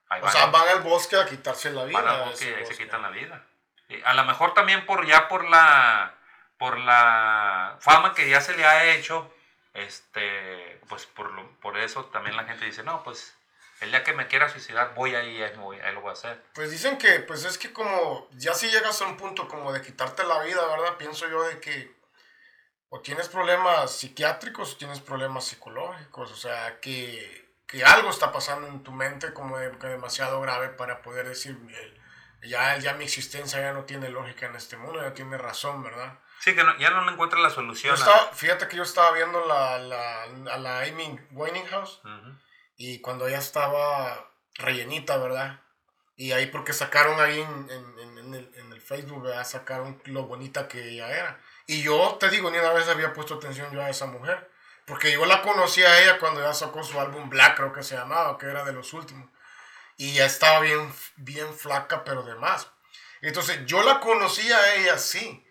[0.09, 2.01] Ahí O sea, van al bosque a quitarse la vida.
[2.01, 2.85] van al bosque y ahí se bosque.
[2.85, 3.43] quitan la vida.
[3.89, 6.15] Y a lo mejor también por ya por la
[6.59, 9.31] por la fama que ya se le ha hecho,
[9.75, 13.37] este, pues por, lo- por eso también la gente dice, no, pues
[13.81, 16.43] el día que me quiera suicidar voy ahí, ahí, ahí lo voy a hacer.
[16.55, 19.83] Pues dicen que, pues es que como, ya si llegas a un punto como de
[19.83, 20.97] quitarte la vida, ¿verdad?
[20.97, 21.95] Pienso yo de que
[22.89, 28.69] o tienes problemas psiquiátricos o tienes problemas psicológicos, o sea, que, que algo está pasando
[28.69, 31.59] en tu mente como de- que demasiado grave para poder decir,
[32.43, 36.19] ya, ya mi existencia ya no tiene lógica en este mundo, ya tiene razón, ¿verdad?
[36.39, 37.95] Sí, que no- ya no encuentra la solución.
[37.95, 42.39] estaba, fíjate que yo estaba viendo la, la, a la Amy Winehouse Ujú.
[42.77, 45.61] Y cuando ella estaba rellenita, ¿verdad?
[46.17, 49.45] Y ahí porque sacaron ahí en, en- en- en el, en el Facebook, ¿verdad?
[49.47, 51.41] Sacaron lo bonita que ella era.
[51.67, 54.51] Y yo te digo, ni una vez había puesto atención yo a esa mujer.
[54.87, 57.97] Porque yo la conocí a ella cuando ella sacó su álbum Black, creo que se
[57.97, 59.29] llamaba, que era de los últimos.
[59.97, 62.69] Y ya estaba bien, bien flaca, pero de más.
[63.23, 65.45] Entonces yo la conocí a ella, sí.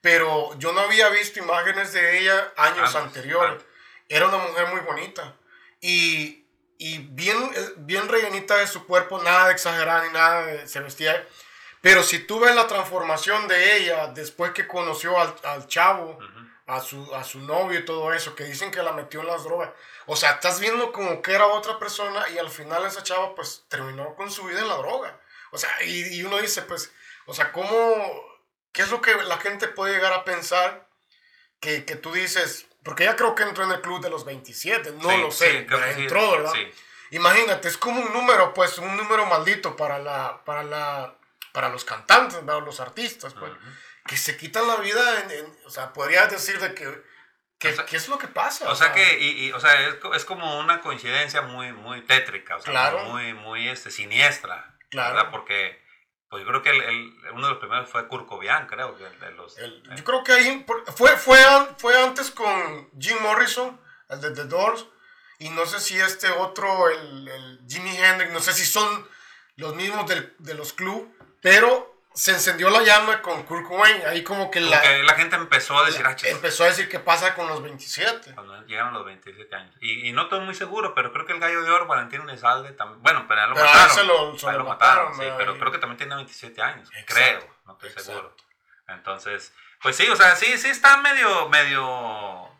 [0.00, 3.52] Pero yo no había visto imágenes de ella años Antes, anteriores.
[3.52, 3.66] antes.
[4.08, 5.36] Era una mujer muy bonita.
[5.80, 6.47] Y,
[6.78, 10.80] y bien, eh, bien rellenita de su cuerpo, nada de exagerada ni nada, de- se
[10.80, 11.26] vestía.
[11.80, 16.48] Pero si tú ves la transformación de ella después que conoció al, al chavo, Ujú.
[16.66, 19.44] a su, a su novio y todo eso, que dicen que la metió en las
[19.44, 19.70] drogas.
[20.06, 23.64] O sea, estás viendo como que era otra persona y al final esa chava pues
[23.68, 25.20] terminó con su vida en la droga.
[25.50, 26.92] O sea, y, y uno dice pues,
[27.26, 28.22] o sea, ¿cómo,
[28.72, 30.86] qué es lo que la gente puede llegar a pensar
[31.60, 34.92] que, que tú dices, porque ella creo que entró en el club de los 27,
[34.92, 36.52] no Sí, lo sé, sí, creo que sí, entró, ¿verdad?
[36.54, 36.72] sí.
[37.10, 41.14] Imagínate, es como un número, pues, un número maldito para la, para la,
[41.52, 42.64] para los cantantes, ¿verdad?
[42.64, 43.60] los artistas, pues, Ujú.
[44.06, 47.02] que se quitan la vida, en, en- o sea, podrías decir de que,
[47.58, 48.70] que O sea- ¿qué es lo que pasa?
[48.70, 52.56] O sea que, y, y, o sea, es, es como una coincidencia muy, muy tétrica,
[52.56, 53.00] o sea, Claro.
[53.04, 55.14] muy, muy este, siniestra, Claro.
[55.16, 55.30] ¿verdad?
[55.30, 55.82] Porque,
[56.30, 59.30] pues yo creo que el, el- uno de los primeros fue Kurt Cobain, creo, de
[59.32, 59.56] los...
[59.58, 61.38] El- eh, yo creo que ahí fue, fue,
[61.78, 64.86] fue antes con Jim Morrison, el de The Doors,
[65.38, 69.06] y no sé si este otro, el, el Jimi Hendrix, no sé si son
[69.56, 74.24] los mismos del- de los club, pero se encendió la llama con Kurt Cobain, ahí
[74.24, 77.46] como que la, la gente empezó a decir, ah, empezó a decir qué pasa con
[77.46, 78.34] los 27.
[78.34, 79.76] cuando llegaron los 27 años.
[79.80, 82.72] Y, y no estoy muy seguro, pero creo que el gallo de oro, Valentín Elizalde,
[82.72, 83.88] también, bueno, pero ya lo Pero mataron.
[83.90, 85.36] él se lo- se A él lo lo mataron, mataron, sí, ¿verdad?
[85.38, 88.10] pero creo que también tiene 27 años, Exacto, creo, no estoy exacto.
[88.10, 88.36] seguro.
[88.88, 92.50] Entonces, pues sí, o sea, sí, sí está medio, medio,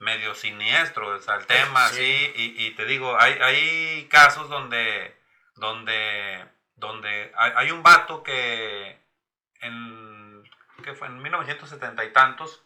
[0.00, 1.96] medio siniestro o sea, el tema, Sí.
[1.96, 5.18] sí, y, y te digo, hay, hay casos donde,
[5.54, 8.97] donde, donde hay, hay un vato que
[9.60, 10.42] en,
[10.84, 12.62] que fue en 1970 y tantos,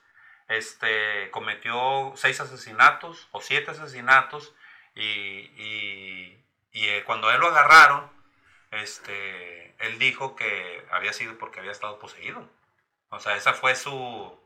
[0.49, 4.55] este, cometió seis asesinatos o siete asesinatos
[4.95, 8.11] y, y, y, eh, cuando a él lo agarraron,
[8.71, 12.49] este, él dijo que había sido porque había estado poseído.
[13.11, 14.41] O sea, esa fue su,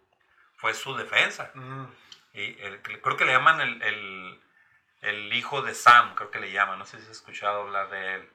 [0.56, 1.50] fue su defensa.
[1.54, 1.84] Mm.
[2.34, 4.40] Y el- creo que le llaman el, el,
[5.02, 8.14] el hijo de Sam, creo que le llaman, no sé si has escuchado hablar de
[8.16, 8.30] él.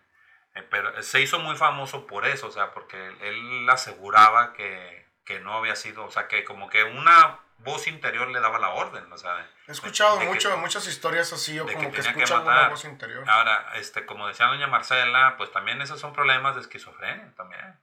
[0.55, 5.39] Eh, pero se hizo muy famoso por eso, o sea, porque él, aseguraba que, que,
[5.39, 9.11] no había sido, o sea, que como que una voz interior le daba la orden,
[9.11, 9.49] o sea.
[9.67, 13.23] He escuchado mucho, muchas historias así, o como que, que una voz interior.
[13.29, 17.79] Ahora, este, como decía doña Marcela, pues también esos son problemas de esquizofrenia también.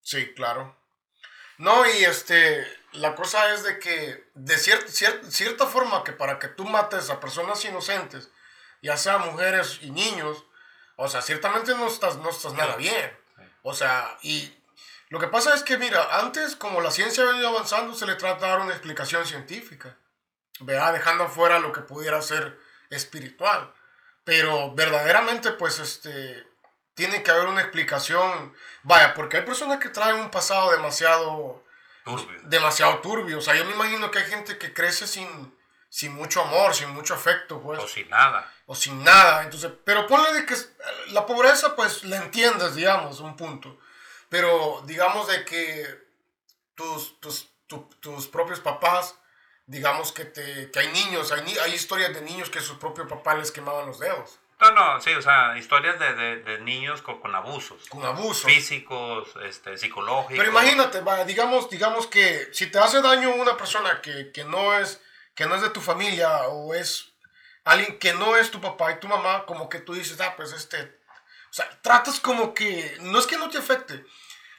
[0.00, 0.76] Sí, claro.
[1.58, 6.64] No, y este, la cosa es de que, de cierta forma, que para que tú
[6.64, 8.32] mates a personas inocentes,
[8.82, 10.44] ya sea mujeres y niños,
[10.96, 13.16] o sea, ciertamente no estás, no estás nada bien.
[13.62, 14.54] O sea, y
[15.08, 18.14] lo que pasa es que, mira, antes, como la ciencia ha venido avanzando, se le
[18.14, 19.96] trata de dar una explicación científica,
[20.60, 22.58] vea, dejando afuera lo que pudiera ser
[22.90, 23.72] espiritual.
[24.24, 26.46] Pero verdaderamente, pues, este,
[26.94, 28.54] tiene que haber una explicación.
[28.82, 31.64] Vaya, porque hay personas que traen un pasado demasiado
[32.04, 32.40] turbio.
[32.44, 33.38] Demasiado turbio.
[33.38, 35.56] O sea, yo me imagino que hay gente que crece sin,
[35.94, 37.78] sin mucho amor, sin mucho afecto, pues.
[37.78, 38.52] O sin nada.
[38.66, 39.44] O sin nada.
[39.44, 40.56] Entonces, pero ponle de que
[41.12, 43.78] la pobreza, pues, la entiendes, digamos, un punto.
[44.28, 45.86] Pero digamos de que
[46.74, 47.48] tus, tus,
[48.00, 49.16] tus propios papás,
[49.66, 53.38] digamos que, te, que hay niños, hay, hay historias de niños que sus propios papás
[53.38, 54.40] les quemaban los dedos.
[54.60, 57.88] No, no, sí, o sea, historias de, de, de niños con, con, abusos.
[57.88, 58.50] Con abusos.
[58.50, 60.38] Físicos, este, psicológicos.
[60.38, 65.00] Pero imagínate, digamos, digamos que si te hace daño una persona que, que, no es,
[65.34, 67.12] que no es de tu familia o es
[67.64, 70.52] alguien que no es tu papá y tu mamá, como que tú dices, ah, pues
[70.52, 74.04] este, o sea, tratas como que, no es que no te afecte,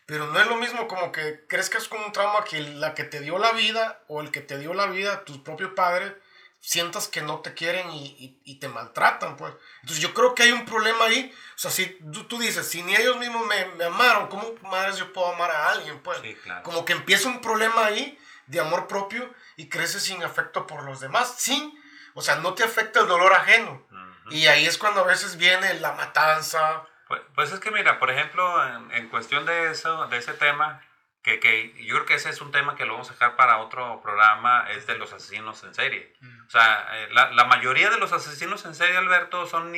[0.06, 3.22] pero no es lo mismo como que crezcas con un trauma que la que te
[3.22, 6.16] dio la vida o el que te dio la vida, tu propio padre,
[6.60, 9.54] sientas que no te quieren y, y, te maltratan, pues.
[9.82, 11.32] Entonces yo creo que hay un problema ahí.
[11.56, 14.98] O sea, si tú, tú dices, si ni ellos mismos me, me, amaron, ¿cómo madres
[14.98, 16.02] yo puedo amar a alguien?
[16.02, 16.64] Pues sí, claro.
[16.64, 21.00] como que empieza un problema ahí de amor propio y creces sin afecto por los
[21.00, 21.74] demás, sin,
[22.14, 23.86] o sea, no te afecta el dolor ajeno.
[24.30, 26.84] Y ahí es cuando a veces viene la matanza.
[27.08, 30.82] Pues, pues es que mira, por ejemplo, en, en cuestión de eso, de ese tema,
[31.26, 33.58] que, que, yo creo que ese es un tema que lo vamos a dejar para
[33.58, 36.14] otro programa, es de los asesinos en serie.
[36.22, 36.46] Mm.
[36.46, 39.76] O sea, eh, la, la, mayoría de los asesinos en serie, Alberto, son,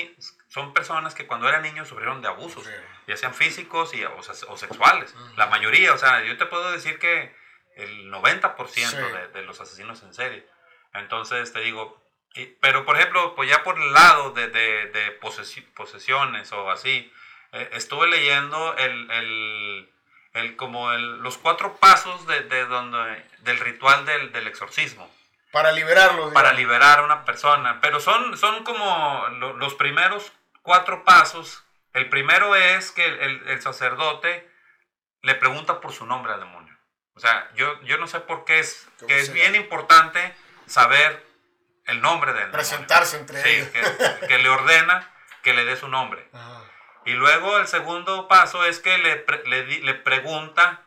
[0.50, 2.70] son personas que cuando eran niños sufrieron de abusos,
[3.08, 5.16] ya sean físicos y, o, o sexuales.
[5.16, 5.38] Mm.
[5.38, 7.34] La mayoría, o sea, yo te puedo decir que
[7.78, 10.48] el 90% de, de, los asesinos en serie.
[10.94, 12.04] Entonces, te digo,
[12.60, 15.12] pero por ejemplo, pues ya por el lado de, de, de
[15.76, 17.12] posesiones o así,
[17.54, 19.90] eh, estuve leyendo el, el
[20.38, 25.10] el, como el, los cuatro pasos de, de donde, del ritual del, del, exorcismo.
[25.52, 26.32] Para liberarlo.
[26.34, 27.80] Para liberar a una persona.
[27.82, 31.64] Pero son, son como los primeros cuatro pasos.
[31.94, 34.50] El primero es que el, el, sacerdote
[35.22, 36.67] le pregunta por su nombre al demonio.
[37.18, 40.36] O sea, yo, yo no sé por qué es, que es bien importante
[40.68, 41.26] saber
[41.86, 43.70] el nombre del Presentarse entre ellos.
[43.70, 46.30] Que, que, le ordena que le dé su nombre.
[47.06, 50.84] Y luego el segundo paso es que le, le, le, pregunta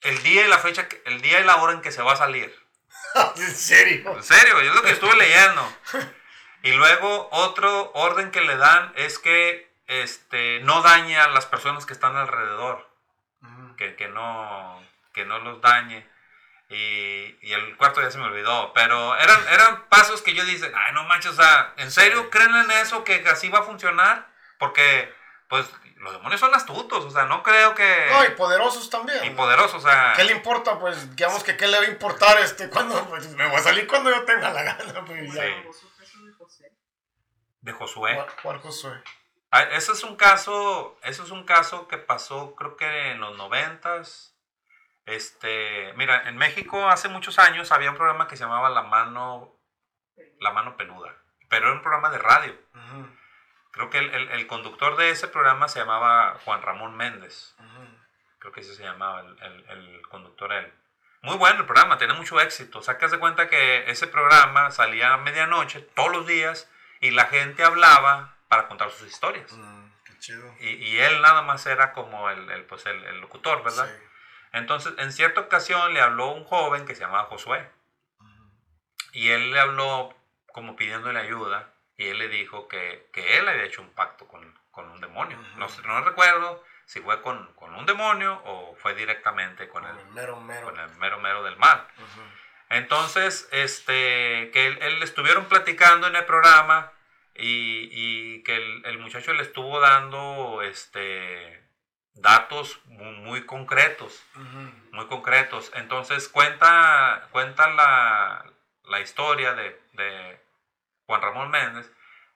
[0.00, 2.16] el día y la fecha, el día y la hora en que se va a
[2.16, 2.58] salir.
[3.36, 4.10] ¿En serio?
[4.16, 5.70] En serio, es lo que estuve leyendo.
[6.62, 11.86] Y luego otro orden que le dan es que este, no dañe a las personas
[11.86, 12.87] que están alrededor.
[13.78, 14.82] Que, que, no,
[15.14, 16.06] que no los dañe.
[16.68, 18.72] Y, y, el cuarto ya se me olvidó.
[18.74, 22.54] Pero eran, eran pasos que yo dije, ay, no manches, o sea, ¿en serio creen
[22.54, 24.28] en eso que así va a funcionar?
[24.58, 25.10] Porque,
[25.48, 28.06] pues, los demonios son astutos, o sea, no creo que...
[28.10, 29.24] No, y poderosos también.
[29.24, 30.12] Y poderosos, o sea...
[30.14, 30.78] ¿Qué le importa?
[30.78, 33.86] Pues, digamos que qué le va a importar este, cuando, pues, me voy a salir
[33.86, 35.44] cuando yo tenga la gana, pues, ya.
[37.60, 38.24] De Josué.
[38.42, 38.92] ¿Cuál, Josué?
[39.50, 43.36] Ah, ese es un caso, ese es un caso que pasó, creo que en los
[43.36, 44.34] noventas.
[45.06, 49.56] Este, mira, en México hace muchos años había un programa que se llamaba La Mano,
[50.38, 51.16] La Mano Peluda,
[51.48, 52.54] pero era un programa de radio.
[53.72, 57.54] Creo que el, el, el, conductor de ese programa se llamaba Juan Ramón Méndez.
[58.38, 60.72] Creo que ese se llamaba el, el, conductor él.
[61.22, 62.80] Muy bueno el programa, tiene mucho éxito.
[62.80, 66.70] O sea, que hace cuenta que ese programa salía a medianoche todos los días
[67.00, 69.52] y la gente hablaba para contar sus historias.
[69.52, 70.54] Mm, qué chido.
[70.60, 73.86] Y, y, él nada más era como el, pues el, locutor, ¿verdad?
[73.86, 74.04] Sí.
[74.52, 77.68] Entonces, en cierta ocasión le habló un joven que se llamaba Josué.
[79.12, 80.14] Y él le habló
[80.52, 84.58] como pidiéndole ayuda y él le dijo que, que él había hecho un pacto con,
[84.70, 85.38] con un demonio.
[85.38, 85.82] Uh -huh.
[85.84, 90.06] no, no, recuerdo si fue con, con, un demonio o fue directamente con, el, el,
[90.08, 90.66] mero mero.
[90.66, 91.86] Con el mero mero del mal.
[91.98, 92.38] Uh -huh.
[92.70, 96.92] Entonces, este, que él, él, estuvieron platicando en el programa
[97.38, 101.62] y, y que el, el, muchacho le estuvo dando este,
[102.14, 104.90] datos muy, muy concretos, uh -huh.
[104.92, 105.70] muy concretos.
[105.74, 108.44] Entonces cuenta, cuenta la,
[108.84, 110.40] la historia de, de
[111.06, 111.90] Juan Ramón Méndez,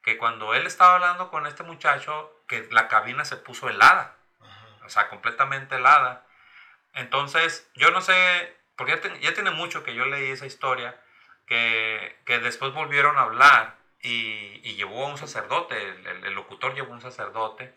[0.04, 4.16] que cuando él estaba hablando con este muchacho, que la cabina se puso helada,
[4.84, 6.26] o sea, completamente helada.
[6.94, 11.00] Entonces, yo no sé, porque ya, tiene mucho que yo leí esa historia,
[11.46, 16.92] que, que después volvieron a hablar y, y, llevó a un sacerdote, el, locutor llevó
[16.92, 17.72] a un sacerdote.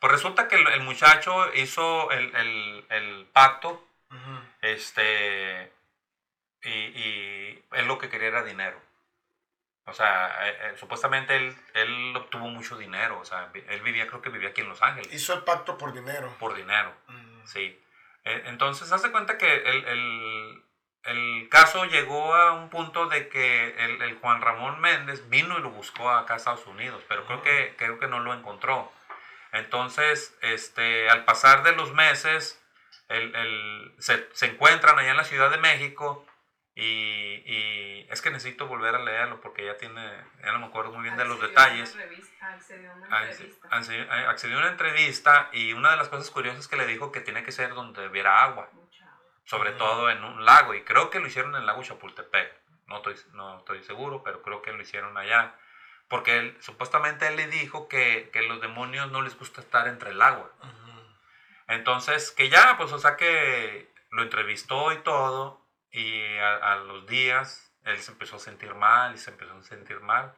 [0.00, 3.86] Pues resulta que el, muchacho hizo el, el pacto,
[4.60, 5.72] este,
[6.62, 8.80] y, y, él lo que quería era dinero.
[9.90, 13.18] O sea, eh, eh, supuestamente él, él obtuvo mucho dinero.
[13.18, 15.12] O sea, él vivía, creo que vivía aquí en Los Ángeles.
[15.12, 16.34] Hizo el pacto por dinero.
[16.38, 16.94] Por dinero,
[17.44, 17.82] sí.
[18.24, 20.62] Eh, entonces, hace cuenta que el,
[21.04, 25.58] el, el, caso llegó a un punto de que el, el, Juan Ramón Méndez vino
[25.58, 28.92] y lo buscó acá a Estados Unidos, pero creo, que, creo que no lo encontró.
[29.52, 32.62] Entonces, este, al pasar de los meses,
[33.08, 36.24] el, se, se, encuentran allá en la Ciudad de México
[36.74, 40.02] y, y, es que necesito volver a leerlo porque ya tiene,
[40.44, 41.96] ya no me acuerdo muy bien de los detalles.
[42.40, 43.68] accedió a una entrevista.
[44.28, 47.42] Accedió a una entrevista y una de las cosas curiosas que le dijo que tiene
[47.42, 48.70] que ser donde hubiera agua.
[49.50, 50.74] Sobre todo en un lago.
[50.74, 52.52] Y creo que lo hicieron en el lago Chapultepec.
[52.86, 55.56] No estoy, no estoy seguro, pero creo que lo hicieron allá.
[56.06, 60.10] Porque él, supuestamente él le dijo que, que los demonios no les gusta estar entre
[60.10, 60.52] el agua.
[61.66, 67.74] Entonces, que ya, pues, o sea que lo entrevistó y todo, y a, los días
[67.82, 70.36] él se empezó a sentir mal y se empezó a sentir mal,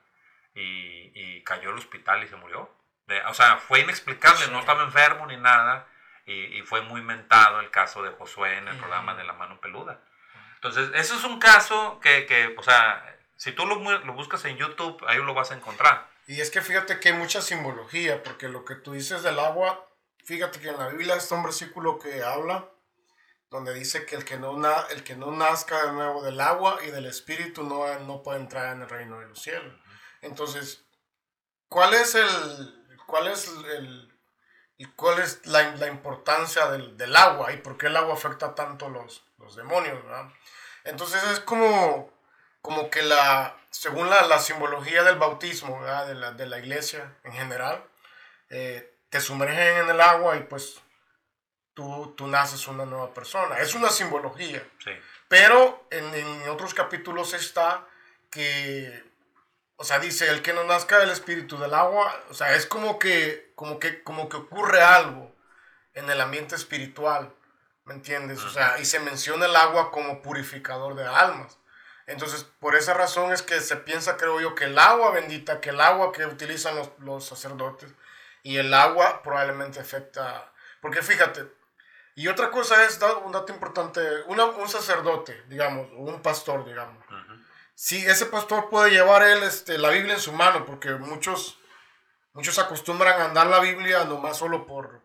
[0.54, 2.74] y, y cayó al hospital y se murió.
[3.28, 5.86] o sea, fue inexplicable, no estaba enfermo ni nada,
[6.26, 9.60] y, y, fue muy mentado el caso de Josué en el programa de La Mano
[9.60, 10.00] Peluda.
[10.56, 14.56] Entonces, eso es un caso que, que o sea, si tú lo, lo buscas en
[14.56, 16.08] YouTube, ahí lo vas a encontrar.
[16.28, 19.88] Y es que fíjate que hay mucha simbología, porque lo que tú dices del agua
[20.24, 22.68] Fíjate que en la Biblia está un versículo que habla
[23.50, 26.78] donde dice que el que no, na, el que no nazca de nuevo del agua
[26.86, 29.74] y del espíritu no, no puede entrar en el reino de los cielos.
[30.22, 30.86] Entonces,
[31.68, 34.11] ¿cuál es el cuál es el,
[34.84, 38.86] cuál es la, la importancia del, del, agua y por qué el agua afecta tanto
[38.86, 40.02] a los, los demonios?
[40.04, 40.28] ¿verdad?
[40.84, 42.12] Entonces es como,
[42.60, 46.06] como que la, según la, la simbología del bautismo ¿verdad?
[46.06, 47.84] De, la, de la iglesia en general,
[48.50, 50.80] eh, te sumergen en el agua y pues
[51.74, 53.58] tú, tú naces una nueva persona.
[53.58, 54.66] Es una simbología.
[54.82, 54.90] Sí.
[55.28, 57.86] Pero en, en, otros capítulos está
[58.30, 59.02] que,
[59.76, 62.98] o sea, dice, el que no nazca del espíritu del agua, o sea, es como
[62.98, 65.34] que, como que, como que ocurre algo
[65.94, 67.34] en el ambiente espiritual,
[67.84, 68.42] ¿me entiendes?
[68.44, 71.58] O sea, y se menciona el agua como purificador de almas.
[72.06, 75.70] Entonces, por esa razón es que se piensa, creo yo, que el agua bendita, que
[75.70, 77.90] el agua que utilizan los, los sacerdotes,
[78.42, 81.46] y el agua probablemente afecta, porque fíjate,
[82.14, 87.02] y otra cosa es, un dato importante, un sacerdote, digamos, o un pastor, digamos.
[87.74, 91.58] Si ese pastor puede llevar él este, la Biblia en su mano, porque muchos,
[92.32, 95.02] muchos acostumbran a andar la Biblia nomás solo por,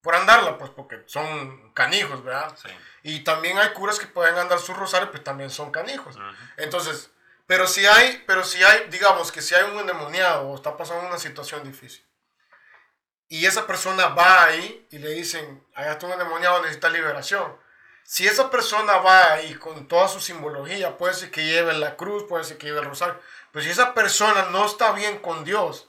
[0.00, 2.56] por andarla, pues porque son canijos, ¿verdad?
[2.56, 2.68] Sí.
[3.02, 6.16] Y también hay curas que pueden andar su rosario, pues también son canijos.
[6.56, 7.10] Entonces,
[7.46, 11.06] pero si hay, pero si hay, digamos que si hay un endemoniado o está pasando
[11.06, 12.06] una situación difícil,
[13.28, 17.56] y esa persona va ahí y le dicen, allá está un endemoniado, necesita liberación.
[18.04, 22.24] Si esa persona va ahí con toda su simbología, puede ser que lleve la cruz,
[22.28, 23.18] puede ser que lleve el rosario,
[23.50, 25.88] pero si esa persona no está bien con Dios,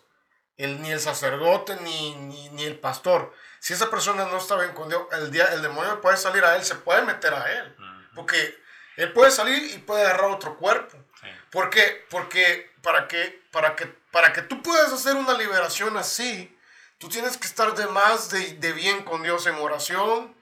[0.58, 4.88] el, ni el sacerdote ni, ni, el pastor, si esa persona no está bien con
[4.88, 7.76] Dios, el, día, el demonio puede salir a él, se puede meter a él,
[8.16, 8.58] porque
[8.96, 10.98] él puede salir y puede agarrar otro cuerpo.
[11.52, 12.06] ¿Por qué?
[12.10, 16.56] Porque para que, para, que, para que tú puedas hacer una liberación así,
[16.98, 20.36] Tú tienes que estar de más de, bien con Dios en oración.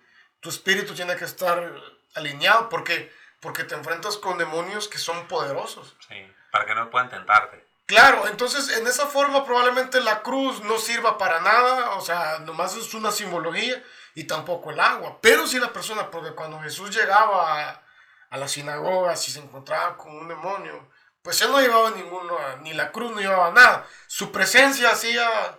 [0.43, 1.73] Tu espíritu tiene que estar
[2.13, 5.95] alineado porque, porque te enfrentas con demonios que son poderosos.
[6.07, 7.65] Sí, para que no puedan tentarte.
[7.85, 12.75] Claro, entonces en esa forma probablemente la cruz no sirva para nada, o sea, nomás
[12.75, 13.83] es una simbología
[14.13, 15.17] y tampoco el agua.
[15.21, 17.83] Pero si la persona, porque cuando Jesús llegaba a,
[18.29, 20.89] a la sinagoga, si se encontraba con un demonio,
[21.21, 23.87] pues él no llevaba ninguno, ni la cruz no llevaba nada.
[24.07, 25.57] Su presencia hacía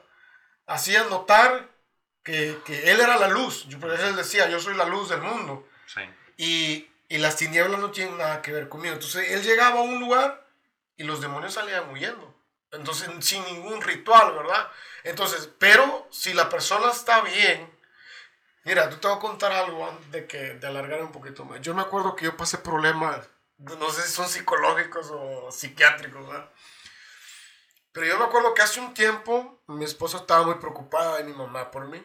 [0.66, 1.68] hacía notar
[2.24, 3.66] que, que, él era la luz.
[3.68, 5.68] Yo, por eso él decía, yo soy la luz del mundo.
[5.86, 6.00] Sí.
[6.36, 8.94] Y, y, las tinieblas no tienen nada que ver conmigo.
[8.94, 10.44] Entonces él llegaba a un lugar
[10.96, 12.34] y los demonios salían huyendo.
[12.72, 14.68] Entonces, sin ningún ritual, ¿verdad?
[15.04, 17.70] Entonces, pero si la persona está bien,
[18.64, 21.60] mira, tú te voy a contar algo antes de, que, de alargar un poquito más.
[21.60, 26.50] Yo me acuerdo que yo pasé problemas, no sé si son psicológicos o psiquiátricos, ¿verdad?
[27.92, 31.32] Pero yo me acuerdo que hace un tiempo mi esposa estaba muy preocupada de mi
[31.32, 32.04] mamá por mí.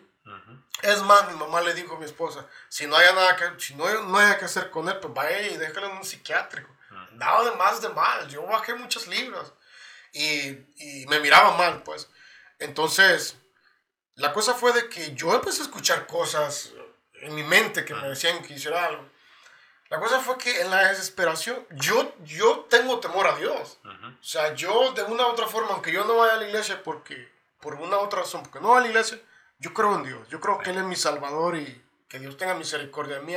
[0.82, 3.76] Es más, mi mamá le dijo a mi esposa, si no hay nada que, si
[3.76, 6.70] no, no hay que hacer con él, pues vaya y déjalo en un psiquiátrico.
[7.13, 9.51] Daba de más de mal, yo bajé muchas libras
[10.13, 12.09] y, y, me miraba mal, pues.
[12.59, 13.36] Entonces,
[14.15, 16.72] la cosa fue de que yo empecé a escuchar cosas
[17.22, 19.09] en mi mente que me decían que hiciera algo.
[19.89, 23.80] La cosa fue que en la desesperación, yo, yo tengo temor a Dios.
[23.84, 26.84] O sea, yo de una u otra forma, aunque yo no vaya a la iglesia
[26.84, 29.20] porque, por una u otra razón, porque no voy a la iglesia,
[29.60, 30.28] yo creo en Dios.
[30.30, 33.36] Yo creo que Él es mi Salvador y que Dios tenga misericordia de mi.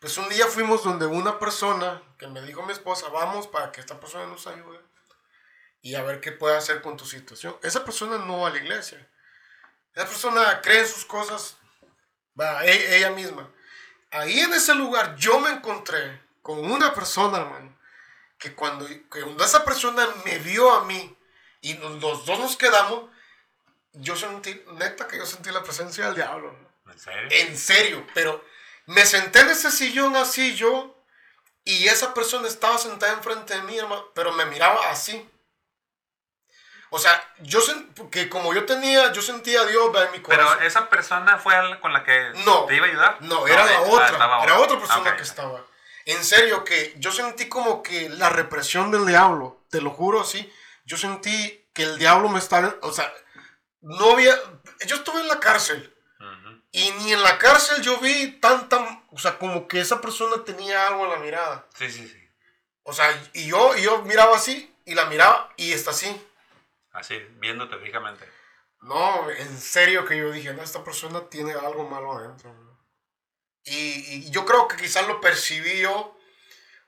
[0.00, 3.80] Pues un día fuimos donde una persona que me dijo mi esposa, vamos para que
[3.80, 4.80] esta persona nos ayude
[5.82, 7.56] y a ver qué puede hacer con tu situación.
[7.62, 9.08] Esa persona no va a la iglesia.
[9.94, 11.56] Esa persona cree en sus cosas,
[12.38, 13.50] va, e, ella misma
[14.10, 17.76] ahí en ese lugar yo me encontré con una persona, hermano,
[18.38, 21.16] que cuando, cuando esa persona me vio a mí
[21.60, 23.10] y los dos nos quedamos,
[23.96, 26.54] yo sentí, neta que yo sentí la presencia del diablo.
[26.86, 27.28] ¿En serio?
[27.30, 28.44] En serio, pero
[28.86, 30.96] me senté en ese sillón así yo
[31.64, 35.28] y esa persona estaba sentada enfrente de mí, hermano, pero me miraba así.
[36.90, 37.60] O sea, yo
[38.10, 40.54] que como yo tenía, yo sentía a Dios en mi corazón.
[40.58, 42.32] Pero esa persona fue con la que
[42.68, 43.16] te iba a ayudar.
[43.20, 44.16] No, era la eh, otra.
[44.20, 45.64] Ah, era otra persona que estaba.
[46.04, 50.50] En serio, que yo sentí como que la represión del diablo, te lo juro así.
[50.84, 53.12] Yo sentí que el diablo me estaba, o sea,
[53.80, 54.34] no había,
[54.86, 55.92] yo estuve en la cárcel.
[56.72, 60.86] Y ni en la cárcel yo vi tanta, o sea, como que esa persona tenía
[60.86, 61.66] algo en la mirada.
[61.74, 62.28] Sí, sí, sí.
[62.82, 66.20] O sea, y yo, y yo miraba así, y la miraba, y está así.
[66.92, 68.28] Así, viéndote fijamente.
[68.82, 72.54] No, en serio que yo dije, no, esta persona tiene algo malo adentro.
[73.64, 76.15] Y, yo creo que quizás lo percibí yo,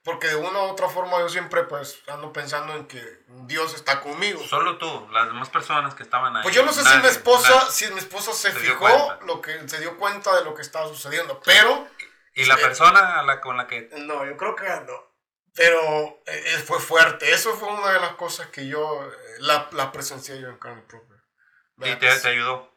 [0.03, 3.03] porque de una u otra forma yo siempre pues ando pensando en que
[3.47, 4.43] Dios está conmigo.
[4.47, 6.43] Solo tú, las demás personas que estaban ahí.
[6.43, 9.81] Pues yo no sé si mi esposa, si mi esposa se, fijó, lo que se
[9.81, 11.87] dio cuenta de lo que estaba sucediendo, pero...
[12.35, 13.91] ¿Y la persona a la, con la que...?
[13.99, 15.09] No, yo creo que no.
[15.55, 17.33] Pero eh, fue fuerte.
[17.33, 20.83] Eso fue una de las cosas que yo, eh, la, la presencié yo en carne
[20.83, 21.17] propia.
[21.79, 22.73] ¿Y te, te, ayudó?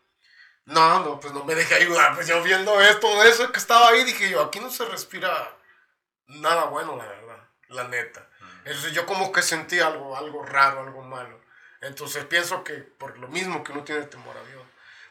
[0.66, 2.16] No, no, pues no me dejé ayudar.
[2.16, 5.56] Pues yo viendo esto, eso que estaba ahí, dije yo, aquí no se respira
[6.40, 8.28] nada bueno, la verdad, la neta.
[8.66, 11.40] Entonces yo como que sentí algo, algo raro, algo malo.
[11.82, 14.64] Entonces pienso que por lo mismo que no tiene temor a Dios.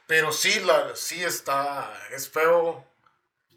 [0.07, 2.87] Pero sí, la, sí está, es feo.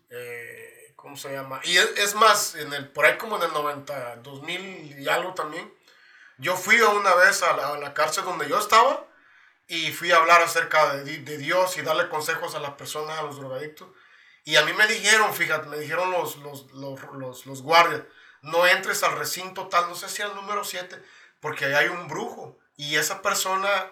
[0.09, 1.59] Eh, ¿cómo se llama?
[1.65, 5.71] Y es, más, en el, por ahí como en el 90, 2000 y algo también,
[6.37, 9.05] yo fui una vez a la, cárcel donde yo estaba
[9.67, 13.23] y fui a hablar acerca de, de, Dios y darle consejos a las personas, a
[13.23, 13.89] los drogadictos.
[14.43, 18.01] Y a mí me dijeron, fíjate, me dijeron los, los, los, los, guardias,
[18.41, 21.01] no entres al recinto tal, no sé si el número 7,
[21.39, 22.59] porque ahí hay un brujo.
[22.75, 23.91] Y esa persona,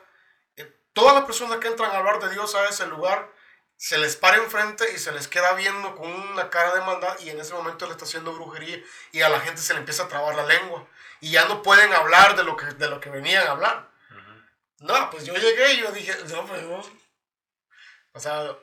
[0.57, 3.31] eh, todas las personas que entran a hablar de Dios a ese lugar,
[3.77, 7.31] se les para enfrente y se les queda viendo con una cara de maldad y
[7.31, 8.79] en ese momento le está haciendo brujería
[9.11, 10.87] y a la gente se le empieza a trabar la lengua
[11.19, 13.89] y ya no pueden hablar de lo que, de lo que venían a hablar.
[14.81, 16.63] No, pues yo llegué y yo dije, no, pues
[18.13, 18.55] O sea,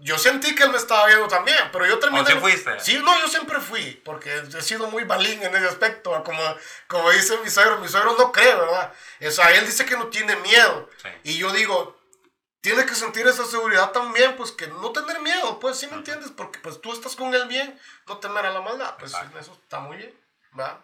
[0.00, 2.32] yo sentí que él me estaba viendo también, pero yo terminé...
[2.34, 2.78] ¿O fuiste?
[2.80, 6.42] Sí, no, yo siempre fui, porque he sido muy balín en ese aspecto, como,
[6.86, 8.92] como dice mi suegro, mi suegro no cree, ¿verdad?
[9.26, 10.88] O sea, él dice que no tiene miedo.
[11.24, 11.98] Y yo digo,
[12.60, 16.30] tiene que sentir esa seguridad también, pues que no tener miedo, pues, ¿sí me entiendes?
[16.30, 19.80] Porque pues tú estás con el bien, no temer a la maldad, pues eso está
[19.80, 20.20] muy bien,
[20.52, 20.80] ¿verdad?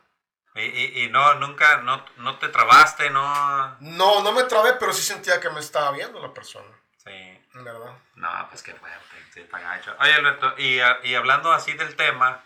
[0.55, 3.77] Y, y, no, nunca, no, no te trabaste, no...
[3.81, 6.69] No, no me trabé, pero sí sentía que me estaba viendo la persona.
[6.99, 7.42] Sí.
[7.55, 7.93] ¿Verdad?
[8.15, 9.49] No, pues qué fuerte,
[10.01, 12.43] Oye, Alberto, y, y, hablando así del tema,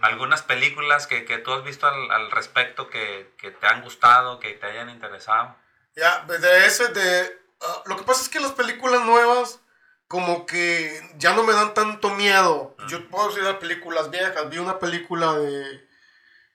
[0.00, 4.38] algunas películas que, que tú has visto al, al respecto que, que, te han gustado,
[4.40, 5.56] que te hayan interesado.
[5.96, 9.60] Ya, de ese, de Ah, lo que pasa es que las películas nuevas
[10.08, 12.74] como que ya no me dan tanto miedo.
[12.88, 14.48] Yo puedo decir las películas viejas.
[14.50, 15.88] Vi una película de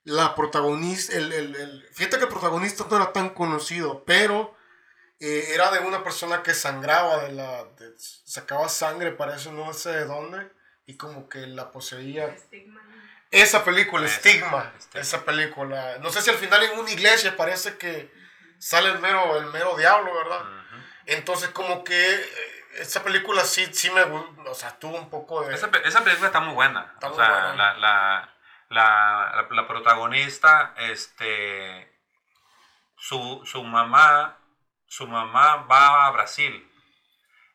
[0.04, 4.55] la protagonista, el, el, el, fíjate que el protagonista no era tan conocido, pero
[5.26, 7.66] eh, era de una persona que sangraba, de la,
[7.98, 10.52] sacaba sangre, parece no sé de dónde,
[10.86, 12.36] y como que la poseía.
[13.32, 15.98] Esa película, Estigma, esa película.
[16.00, 18.14] No sé si al final en una iglesia parece que
[18.60, 20.42] sale el mero, el mero diablo, ¿verdad?
[21.08, 25.56] Entonces, como que eh, esa película sí, sí me, o sea, tuvo un poco de...
[25.56, 26.96] Esa, esa película está muy buena.
[27.02, 28.30] o sea, La, la,
[28.70, 31.92] la, la, protagonista, este,
[32.96, 34.38] su, su mamá,
[34.88, 36.70] su mamá va a Brasil.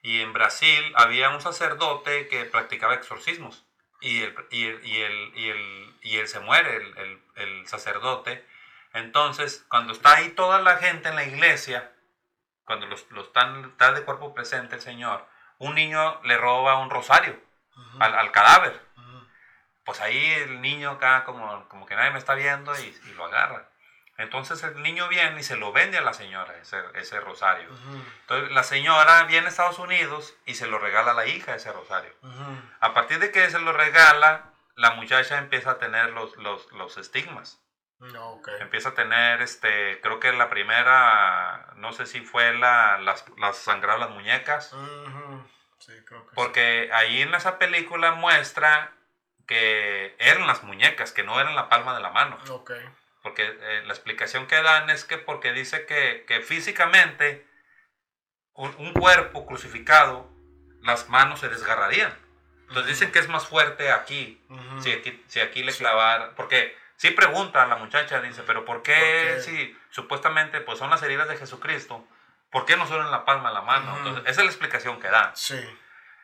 [0.02, 3.66] Y en Brasil había un sacerdote que practicaba exorcismos.
[4.00, 5.02] Y él, y y
[5.34, 8.46] y y él se muere, el, el, el sacerdote.
[8.92, 11.92] Entonces, cuando está ahí toda la gente en la iglesia,
[12.64, 15.26] cuando los, los están, está de cuerpo presente el Señor,
[15.58, 17.38] un niño le roba un rosario
[17.98, 18.80] al, al, cadáver.
[19.84, 23.24] Pues ahí el niño acá como, como que nadie me está viendo y, y, lo
[23.24, 23.69] agarra.
[24.20, 27.68] Entonces el niño viene y se lo vende a la señora, ese, ese rosario.
[28.20, 31.72] Entonces la señora viene a Estados Unidos y se lo regala a la hija ese
[31.72, 32.12] rosario.
[32.80, 36.98] A partir de que se lo regala, la muchacha empieza a tener los, los, los
[36.98, 37.60] estigmas.
[38.60, 43.58] Empieza a tener, este, creo que la primera, no sé si fue la, las, las
[43.58, 44.74] sangradas las muñecas.
[45.78, 48.92] sí, creo que porque ahí en esa película muestra
[49.46, 52.38] que eran las muñecas, que no eran la palma de la mano.
[52.48, 52.88] Okay.
[53.22, 57.46] Porque eh, la explicación que dan es que porque dice que, que físicamente
[58.54, 60.30] un, un, cuerpo crucificado,
[60.82, 62.14] las manos se desgarrarían.
[62.68, 64.40] Entonces dicen que es más fuerte aquí,
[64.80, 68.82] si aquí, si aquí le clavar, porque sí pregunta a la muchacha, dice, pero ¿por
[68.82, 72.06] qué, si supuestamente pues son las heridas de Jesucristo,
[72.50, 73.96] ¿por qué no son en la palma de la mano?
[73.98, 75.32] Entonces esa es la explicación que dan.
[75.34, 75.58] Sí.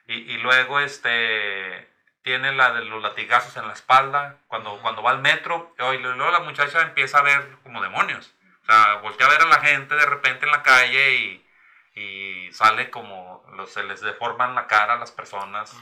[0.06, 1.95] Y, y luego este
[2.26, 6.32] tiene la de los latigazos en la espalda, cuando, cuando va al metro, y luego
[6.32, 8.34] la muchacha empieza a ver como demonios.
[8.62, 11.46] O sea, voltea a ver a la gente de repente en la calle y,
[11.94, 15.80] y sale como, se les deforman la cara a las personas.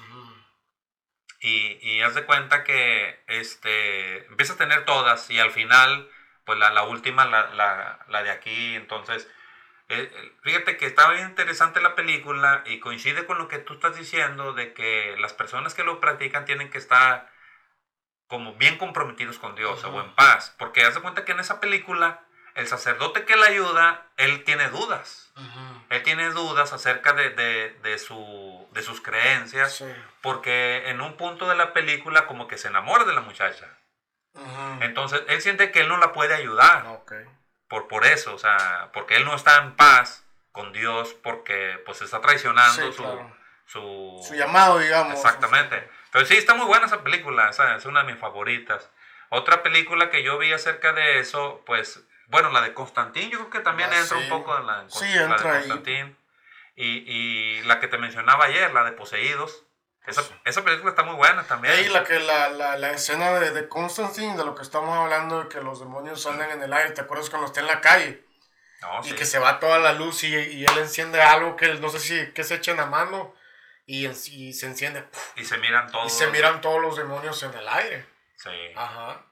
[1.41, 6.11] y, y, haz de cuenta que este, empieza a tener todas y al final,
[6.45, 9.31] pues la, la última, la, la, la de aquí, entonces
[10.43, 14.53] fíjate que está bien interesante la película y coincide con lo que tú estás diciendo
[14.53, 17.31] de que las personas que lo practican tienen que estar
[18.27, 20.55] como bien comprometidos con Dios o en paz.
[20.59, 22.25] Porque haz de cuenta que en esa película
[22.55, 25.33] el sacerdote que le ayuda, él tiene dudas.
[25.91, 29.85] Él tiene dudas acerca de, de, de, su, de sus creencias.
[30.23, 33.79] Porque en un punto de la película como que se enamora de la muchacha.
[34.81, 36.87] Entonces él siente que él no la puede ayudar.
[37.03, 37.27] Okay
[37.69, 42.01] por, por eso, o sea, porque él no está en paz con Dios porque pues
[42.03, 45.15] está traicionando su, su, llamado, digamos.
[45.15, 45.91] Exactamente.
[46.07, 48.89] Entonces sí, está muy buena esa película, esa es una de mis favoritas.
[49.31, 53.51] Otra película que yo vi acerca de eso, pues, bueno, la de Constantín, yo creo
[53.51, 56.17] que también ah, entra un poco en la, sí, la de Constantín.
[56.77, 59.64] Y, y la que te mencionaba ayer, la de Poseídos.
[60.07, 61.75] Esa, esa, película está muy buena también.
[61.85, 65.45] Y la, que, la, la, la escena de, de, Constantine, de lo que estamos hablando,
[65.45, 68.23] de que los demonios andan en el aire, ¿te acuerdas cuando está en la calle?
[68.83, 71.89] No, y que se va toda la luz y, y, él enciende algo que no
[71.89, 73.35] sé si que se echa en la mano
[73.87, 75.07] y, y se enciende.
[75.37, 76.07] Y se miran todos.
[76.07, 78.07] Y se miran todos los demonios en el aire.
[78.37, 78.51] Sí.
[78.77, 79.25] Ajá.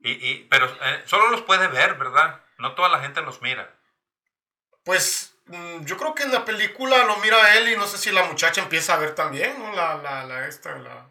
[0.00, 2.40] Y, y, pero eh, solo los puede ver, ¿verdad?
[2.58, 3.72] No toda la gente los mira.
[4.84, 5.37] Pues
[5.80, 8.60] yo creo que en la película lo mira él y no sé si la muchacha
[8.60, 9.72] empieza a ver también, ¿no?
[9.72, 11.06] La, la, la esta, la...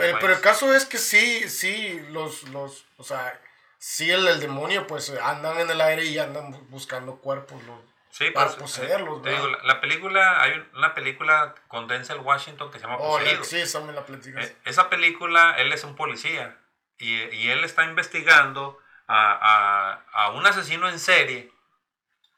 [0.00, 3.40] Eh, pero el caso es que sí, sí, los, los, o sea,
[3.78, 7.80] sí el, el demonio pues andan en el aire y andan buscando cuerpos los,
[8.10, 9.22] sí, para pues, poseerlos.
[9.22, 13.18] Te digo, la, la, película, hay una película con Denzel Washington que se llama oh,
[13.18, 13.44] Poseído.
[13.44, 16.58] Sí, esa me la eh, esa película, él es un policía
[16.98, 21.51] y, y él está investigando a, a, a un asesino en serie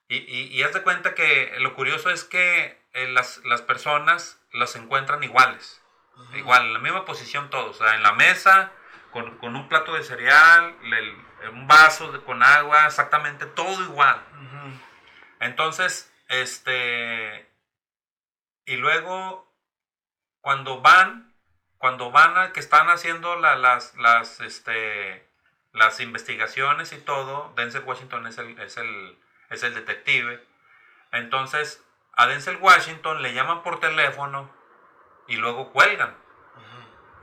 [0.09, 4.41] y, y, y haz de cuenta que lo curioso es que eh, las, las, personas
[4.53, 5.83] las encuentran iguales.
[6.35, 7.81] Igual, en la misma posición todos.
[7.81, 8.73] O sea, en la mesa,
[9.11, 14.23] con, con un plato de cereal, el, un vaso de, con agua, exactamente todo igual.
[15.41, 17.51] Entonces, este...
[18.67, 19.53] Y luego,
[20.41, 21.35] cuando van,
[21.79, 25.29] cuando van a que están haciendo la, las, las, este,
[25.73, 29.19] las investigaciones y todo, Denzel Washington es el, es el
[29.51, 30.45] es el detective.
[31.13, 31.83] Entonces,
[32.13, 34.51] a Denzel Washington le llaman por teléfono
[35.29, 36.15] y luego cuelgan.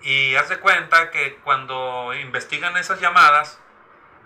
[0.04, 3.62] Y hace cuenta que cuando investigan esas llamadas,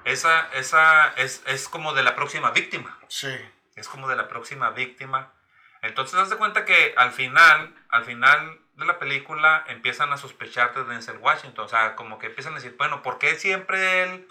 [0.06, 2.98] esa, esa es, es, como de la próxima víctima.
[3.10, 3.36] Sí.
[3.76, 5.34] Es como de la próxima víctima.
[5.82, 10.84] Entonces, hace cuenta que al final, al final de la película empiezan a sospechar de
[10.84, 11.66] Denzel Washington.
[11.66, 14.28] O sea, como que empiezan a decir, bueno, ¿por qué siempre él,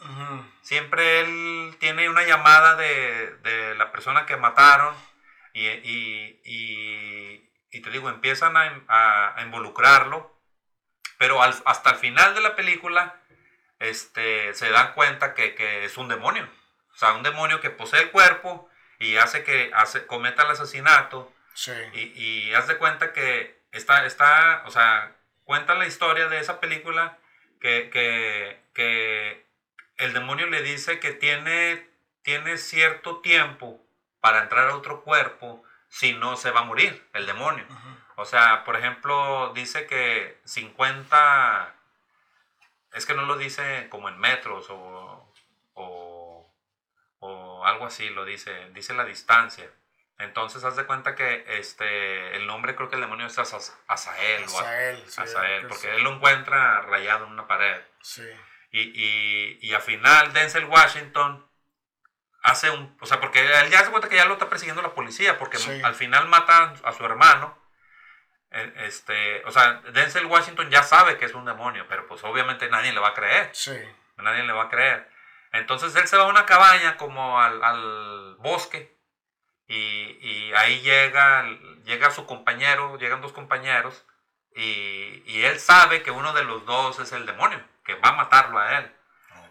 [0.62, 4.94] siempre él tiene una llamada de, de la persona que mataron?
[5.54, 10.34] Y, y, y, y te digo, empiezan a, a, involucrarlo.
[11.16, 13.20] Pero al, hasta el final de la película
[13.78, 16.46] este, se dan cuenta que, que, es un demonio.
[16.92, 18.68] O sea, un demonio que posee el cuerpo
[18.98, 21.32] y hace que hace, cometa el asesinato.
[21.54, 21.72] Sí.
[21.94, 25.14] Y, y haz de cuenta que está, está, o sea,
[25.44, 27.18] cuenta la historia de esa película
[27.60, 29.46] que, que, que
[29.98, 31.86] el demonio le dice que tiene,
[32.22, 33.80] tiene cierto tiempo
[34.20, 37.66] para entrar a otro cuerpo, si no se va a morir el demonio.
[38.16, 41.74] O sea, por ejemplo, dice que 50,
[42.94, 45.32] es que no lo dice como en metros o,
[45.74, 46.50] o,
[47.20, 49.70] o algo así, lo dice, dice la distancia.
[50.18, 53.74] Entonces, haz de cuenta que este, el nombre creo que el demonio es Asael.
[53.88, 57.82] Asael, Asael porque él lo encuentra rayado en una pared.
[58.00, 58.22] Sí.
[58.70, 61.48] Y, y, y al final, Denzel Washington
[62.42, 64.94] hace un, o sea, porque él ya se cuenta que ya lo está persiguiendo la
[64.94, 67.58] policía, porque al final mata a su hermano.
[68.50, 72.68] E, este, o sea, Denzel Washington ya sabe que es un demonio, pero pues obviamente
[72.68, 73.50] nadie le va a creer.
[73.52, 73.76] Sí.
[74.18, 75.10] Nadie le va a creer.
[75.52, 78.93] Entonces él se va a una cabaña como al, al bosque
[79.66, 81.44] y, y, ahí llega,
[81.84, 84.04] llega su compañero, llegan dos compañeros
[84.54, 88.16] y, y, él sabe que uno de los dos es el demonio, que va a
[88.16, 88.94] matarlo a él.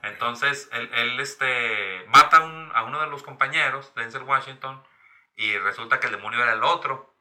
[0.04, 4.84] Entonces él, él este, mata a uno de los compañeros, Denzel Washington,
[5.36, 7.16] y resulta que el demonio era el otro.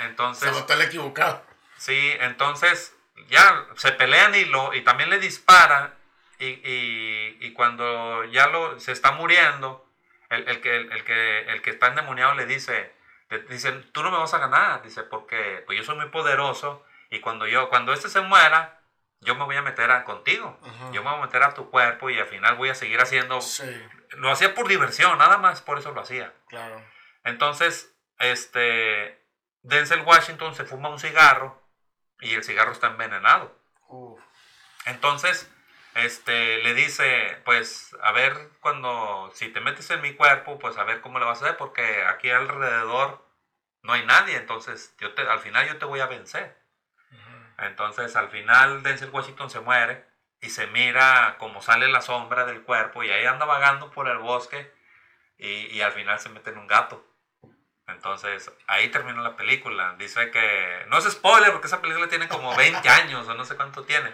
[0.00, 0.54] Entonces...
[0.54, 1.44] Se va equivocado.
[1.78, 2.94] Sí, entonces
[3.28, 5.94] ya se pelean y, lo, y también le disparan
[6.38, 9.91] y, y, y cuando ya lo, se está muriendo,
[10.32, 12.92] el, el, que, el, que, el que está endemoniado le dice,
[13.28, 16.84] le dice, tú no me vas a ganar, dice, porque pues yo soy muy poderoso
[17.10, 18.80] y cuando yo, cuando este se muera,
[19.20, 20.58] yo me voy a meter a, contigo,
[20.92, 23.38] yo me voy a meter a tu cuerpo y al final voy a seguir haciendo...
[24.12, 26.32] Lo hacía por diversión, nada más por eso lo hacía.
[26.48, 26.82] Claro.
[27.24, 29.24] Entonces, este,
[29.62, 31.62] Denzel Washington se fuma un cigarro
[32.20, 33.56] y el cigarro está envenenado.
[34.86, 35.50] Entonces,
[35.94, 40.84] este, le dice, pues, a ver, cuando, si te metes en mi cuerpo, pues a
[40.84, 43.24] ver cómo le vas a hacer, porque aquí alrededor
[43.82, 46.60] no hay nadie, entonces yo te, al final yo te voy a vencer.
[47.58, 50.04] Entonces al final Denzel Washington se muere
[50.40, 54.18] y se mira como sale la sombra del cuerpo y ahí anda vagando por el
[54.18, 54.72] bosque
[55.38, 57.06] y, y al final se mete en un gato.
[57.86, 59.94] Entonces ahí terminó la película.
[59.98, 63.54] Dice que, no es spoiler porque esa película tiene como 20 años o no sé
[63.56, 64.12] cuánto tiene.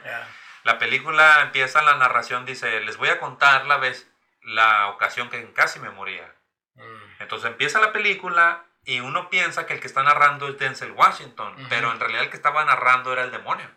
[0.65, 4.11] La película empieza la narración, dice, les voy a contar la vez,
[4.43, 6.35] la ocasión que casi me moría.
[6.75, 7.23] Mm.
[7.23, 11.55] Entonces empieza la película y uno piensa que el que está narrando es Denzel Washington,
[11.69, 13.69] pero en realidad el que estaba narrando era el demonio.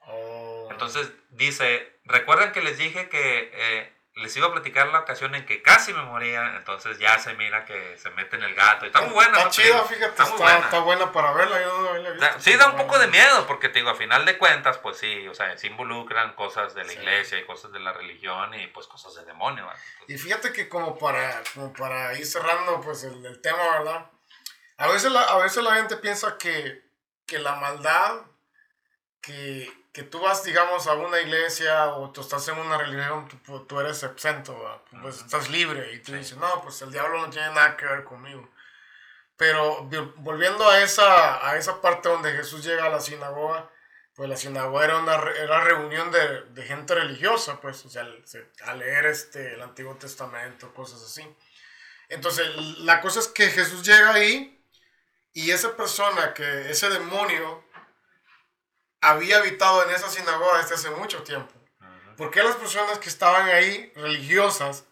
[0.00, 0.68] Oh.
[0.70, 5.44] Entonces dice, recuerden que les dije que eh, les iba a platicar la ocasión en
[5.44, 8.86] que casi me moría, entonces ya se mira que se mete en el gato.
[8.86, 9.36] está muy buena.
[9.36, 11.12] Está chida, fíjate, está, buena.
[11.12, 12.34] para verla.
[12.38, 15.28] sí, da un poco de miedo, porque te digo, a final de cuentas, pues sí,
[15.28, 18.86] o sea, se involucran cosas de la iglesia y cosas de la religión y pues
[18.86, 19.68] cosas de demonio.
[20.08, 24.10] y fíjate que como para, como para ir cerrando pues el, el tema, ¿verdad?
[24.78, 26.82] A veces la, a veces la gente piensa que,
[27.26, 28.22] que la maldad,
[29.20, 33.64] que, que, tú vas, digamos, a una iglesia o tú estás en una religión, tú,
[33.64, 37.48] tú eres exento, pues estás libre y tú dices, no, pues el diablo no tiene
[37.48, 38.46] nada que ver conmigo.
[39.38, 43.70] Pero volviendo a esa, a esa parte donde Jesús llega a la sinagoga,
[44.14, 48.06] pues la sinagoga era una era reunión de, de, gente religiosa, pues, o sea,
[48.64, 51.26] a leer este, el Antiguo Testamento, cosas así.
[52.08, 52.46] Entonces,
[52.80, 54.62] la cosa es que Jesús llega ahí
[55.32, 57.65] y esa persona, que ese demonio,
[59.00, 61.52] había habitado en esa sinagoga desde hace mucho tiempo.
[62.16, 64.84] ¿Por qué las personas que estaban ahí, religiosas,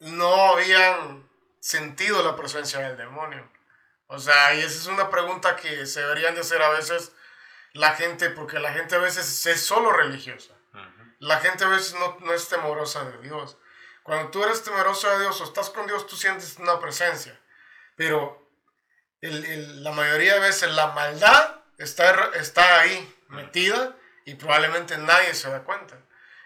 [0.00, 1.28] no habían
[1.60, 3.48] sentido la presencia del demonio?
[4.08, 7.12] O sea, y esa es una pregunta que se deberían de hacer a veces
[7.72, 10.54] la gente, porque la gente a veces es solo religiosa.
[11.20, 13.56] La gente a veces no, no es temorosa de Dios.
[14.02, 17.38] Cuando tú eres temeroso de Dios o estás con Dios, tú sientes una presencia.
[17.96, 18.50] Pero
[19.20, 25.50] el, la mayoría de veces la maldad está, está ahí metida y probablemente nadie se
[25.50, 25.98] da cuenta.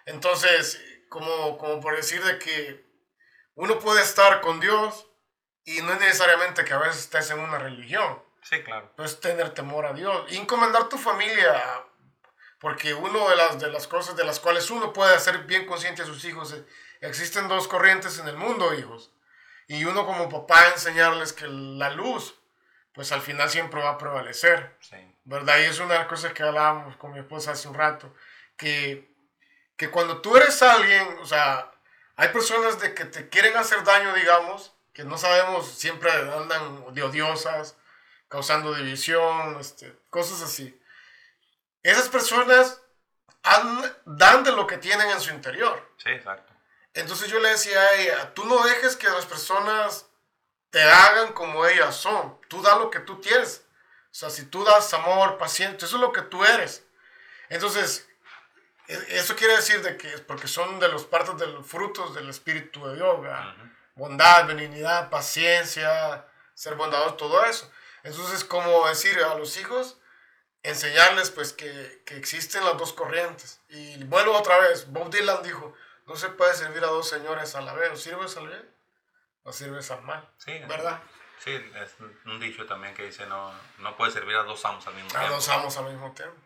[0.06, 2.86] Entonces, como, como por decir de que
[3.54, 5.06] uno puede estar con Dios
[5.64, 8.22] y no es necesariamente que a veces estés en una religión.
[8.42, 8.92] Sí, claro.
[8.96, 11.60] Pues tener temor a Dios y encomendar tu familia,
[12.60, 16.02] porque una de las, de las cosas de las cuales uno puede hacer bien consciente
[16.02, 16.62] a sus hijos, es,
[17.00, 19.12] existen dos corrientes en el mundo, hijos.
[19.68, 22.36] Y uno como papá enseñarles que la luz
[22.96, 24.74] pues al final siempre va a prevalecer.
[25.26, 25.58] ¿Verdad?
[25.58, 28.14] Y es una de las cosas que hablábamos con mi esposa hace un rato,
[28.56, 29.12] que,
[29.76, 31.72] que cuando tú eres alguien, o sea,
[32.14, 37.02] hay personas de que te quieren hacer daño, digamos, que no sabemos, siempre andan de
[37.02, 37.76] odiosas,
[38.28, 40.80] causando división, este, cosas así.
[41.82, 42.80] Esas personas
[44.04, 45.92] dan de lo que tienen en su interior.
[45.98, 46.52] Sí, exacto.
[46.94, 50.06] Entonces yo le decía a ella, tú no dejes que las personas
[50.70, 52.40] te hagan como ellas son.
[52.48, 53.65] Tú das lo que tú tienes.
[54.16, 56.86] O sea, si tú das amor, paciencia, eso es lo que tú eres.
[57.50, 58.08] Entonces,
[58.88, 62.30] e, eso quiere decir de que, porque son de los partes de los frutos del
[62.30, 63.20] Espíritu de Dios,
[63.94, 67.70] bondad, benignidad, paciencia, ser bondadoso, todo eso.
[68.04, 69.98] Entonces, como decir a los hijos,
[70.62, 73.60] enseñarles pues que, que, existen las dos corrientes.
[73.68, 75.74] Y vuelvo otra vez, Bob Dylan dijo,
[76.06, 78.76] no se puede servir a dos señores a la vez, o sirves al bien
[79.46, 80.28] no sirves al mal.
[80.38, 81.00] Sí, ¿verdad?
[81.04, 84.94] Sí, es un dicho también que dice no, no puede servir a dos amos al
[84.94, 85.26] mismo tiempo.
[85.26, 86.36] A dos amos al mismo tiempo.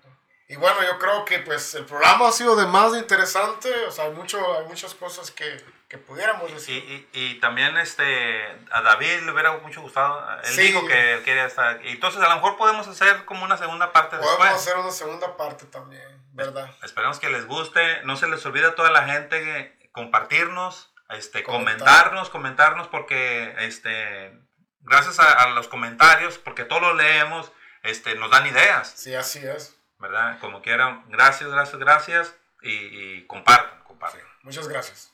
[0.51, 4.07] Y bueno, yo creo que pues el programa ha sido de más interesante, o sea,
[4.07, 6.83] hay, mucho, hay muchas cosas que, que pudiéramos decir.
[6.83, 11.81] Y, y, también este, a David le hubiera mucho gustado, él dijo que quería estar.
[11.87, 14.49] Entonces a lo mejor podemos hacer como una segunda parte podemos después.
[14.49, 16.69] Podemos hacer una segunda parte también, ¿verdad?
[16.83, 22.29] Esperamos que les guste, no se les olvide a toda la gente compartirnos, este, comentarnos,
[22.29, 24.37] comentarnos porque este,
[24.83, 27.53] gracias a, los comentarios, porque todos los leemos,
[27.83, 28.93] este, nos dan ideas.
[28.97, 29.77] Sí, así es.
[29.99, 30.39] ¿Verdad?
[30.41, 34.23] Como quieran, gracias, gracias, gracias y, y compartan, compartan.
[34.43, 35.10] Muchas gracias.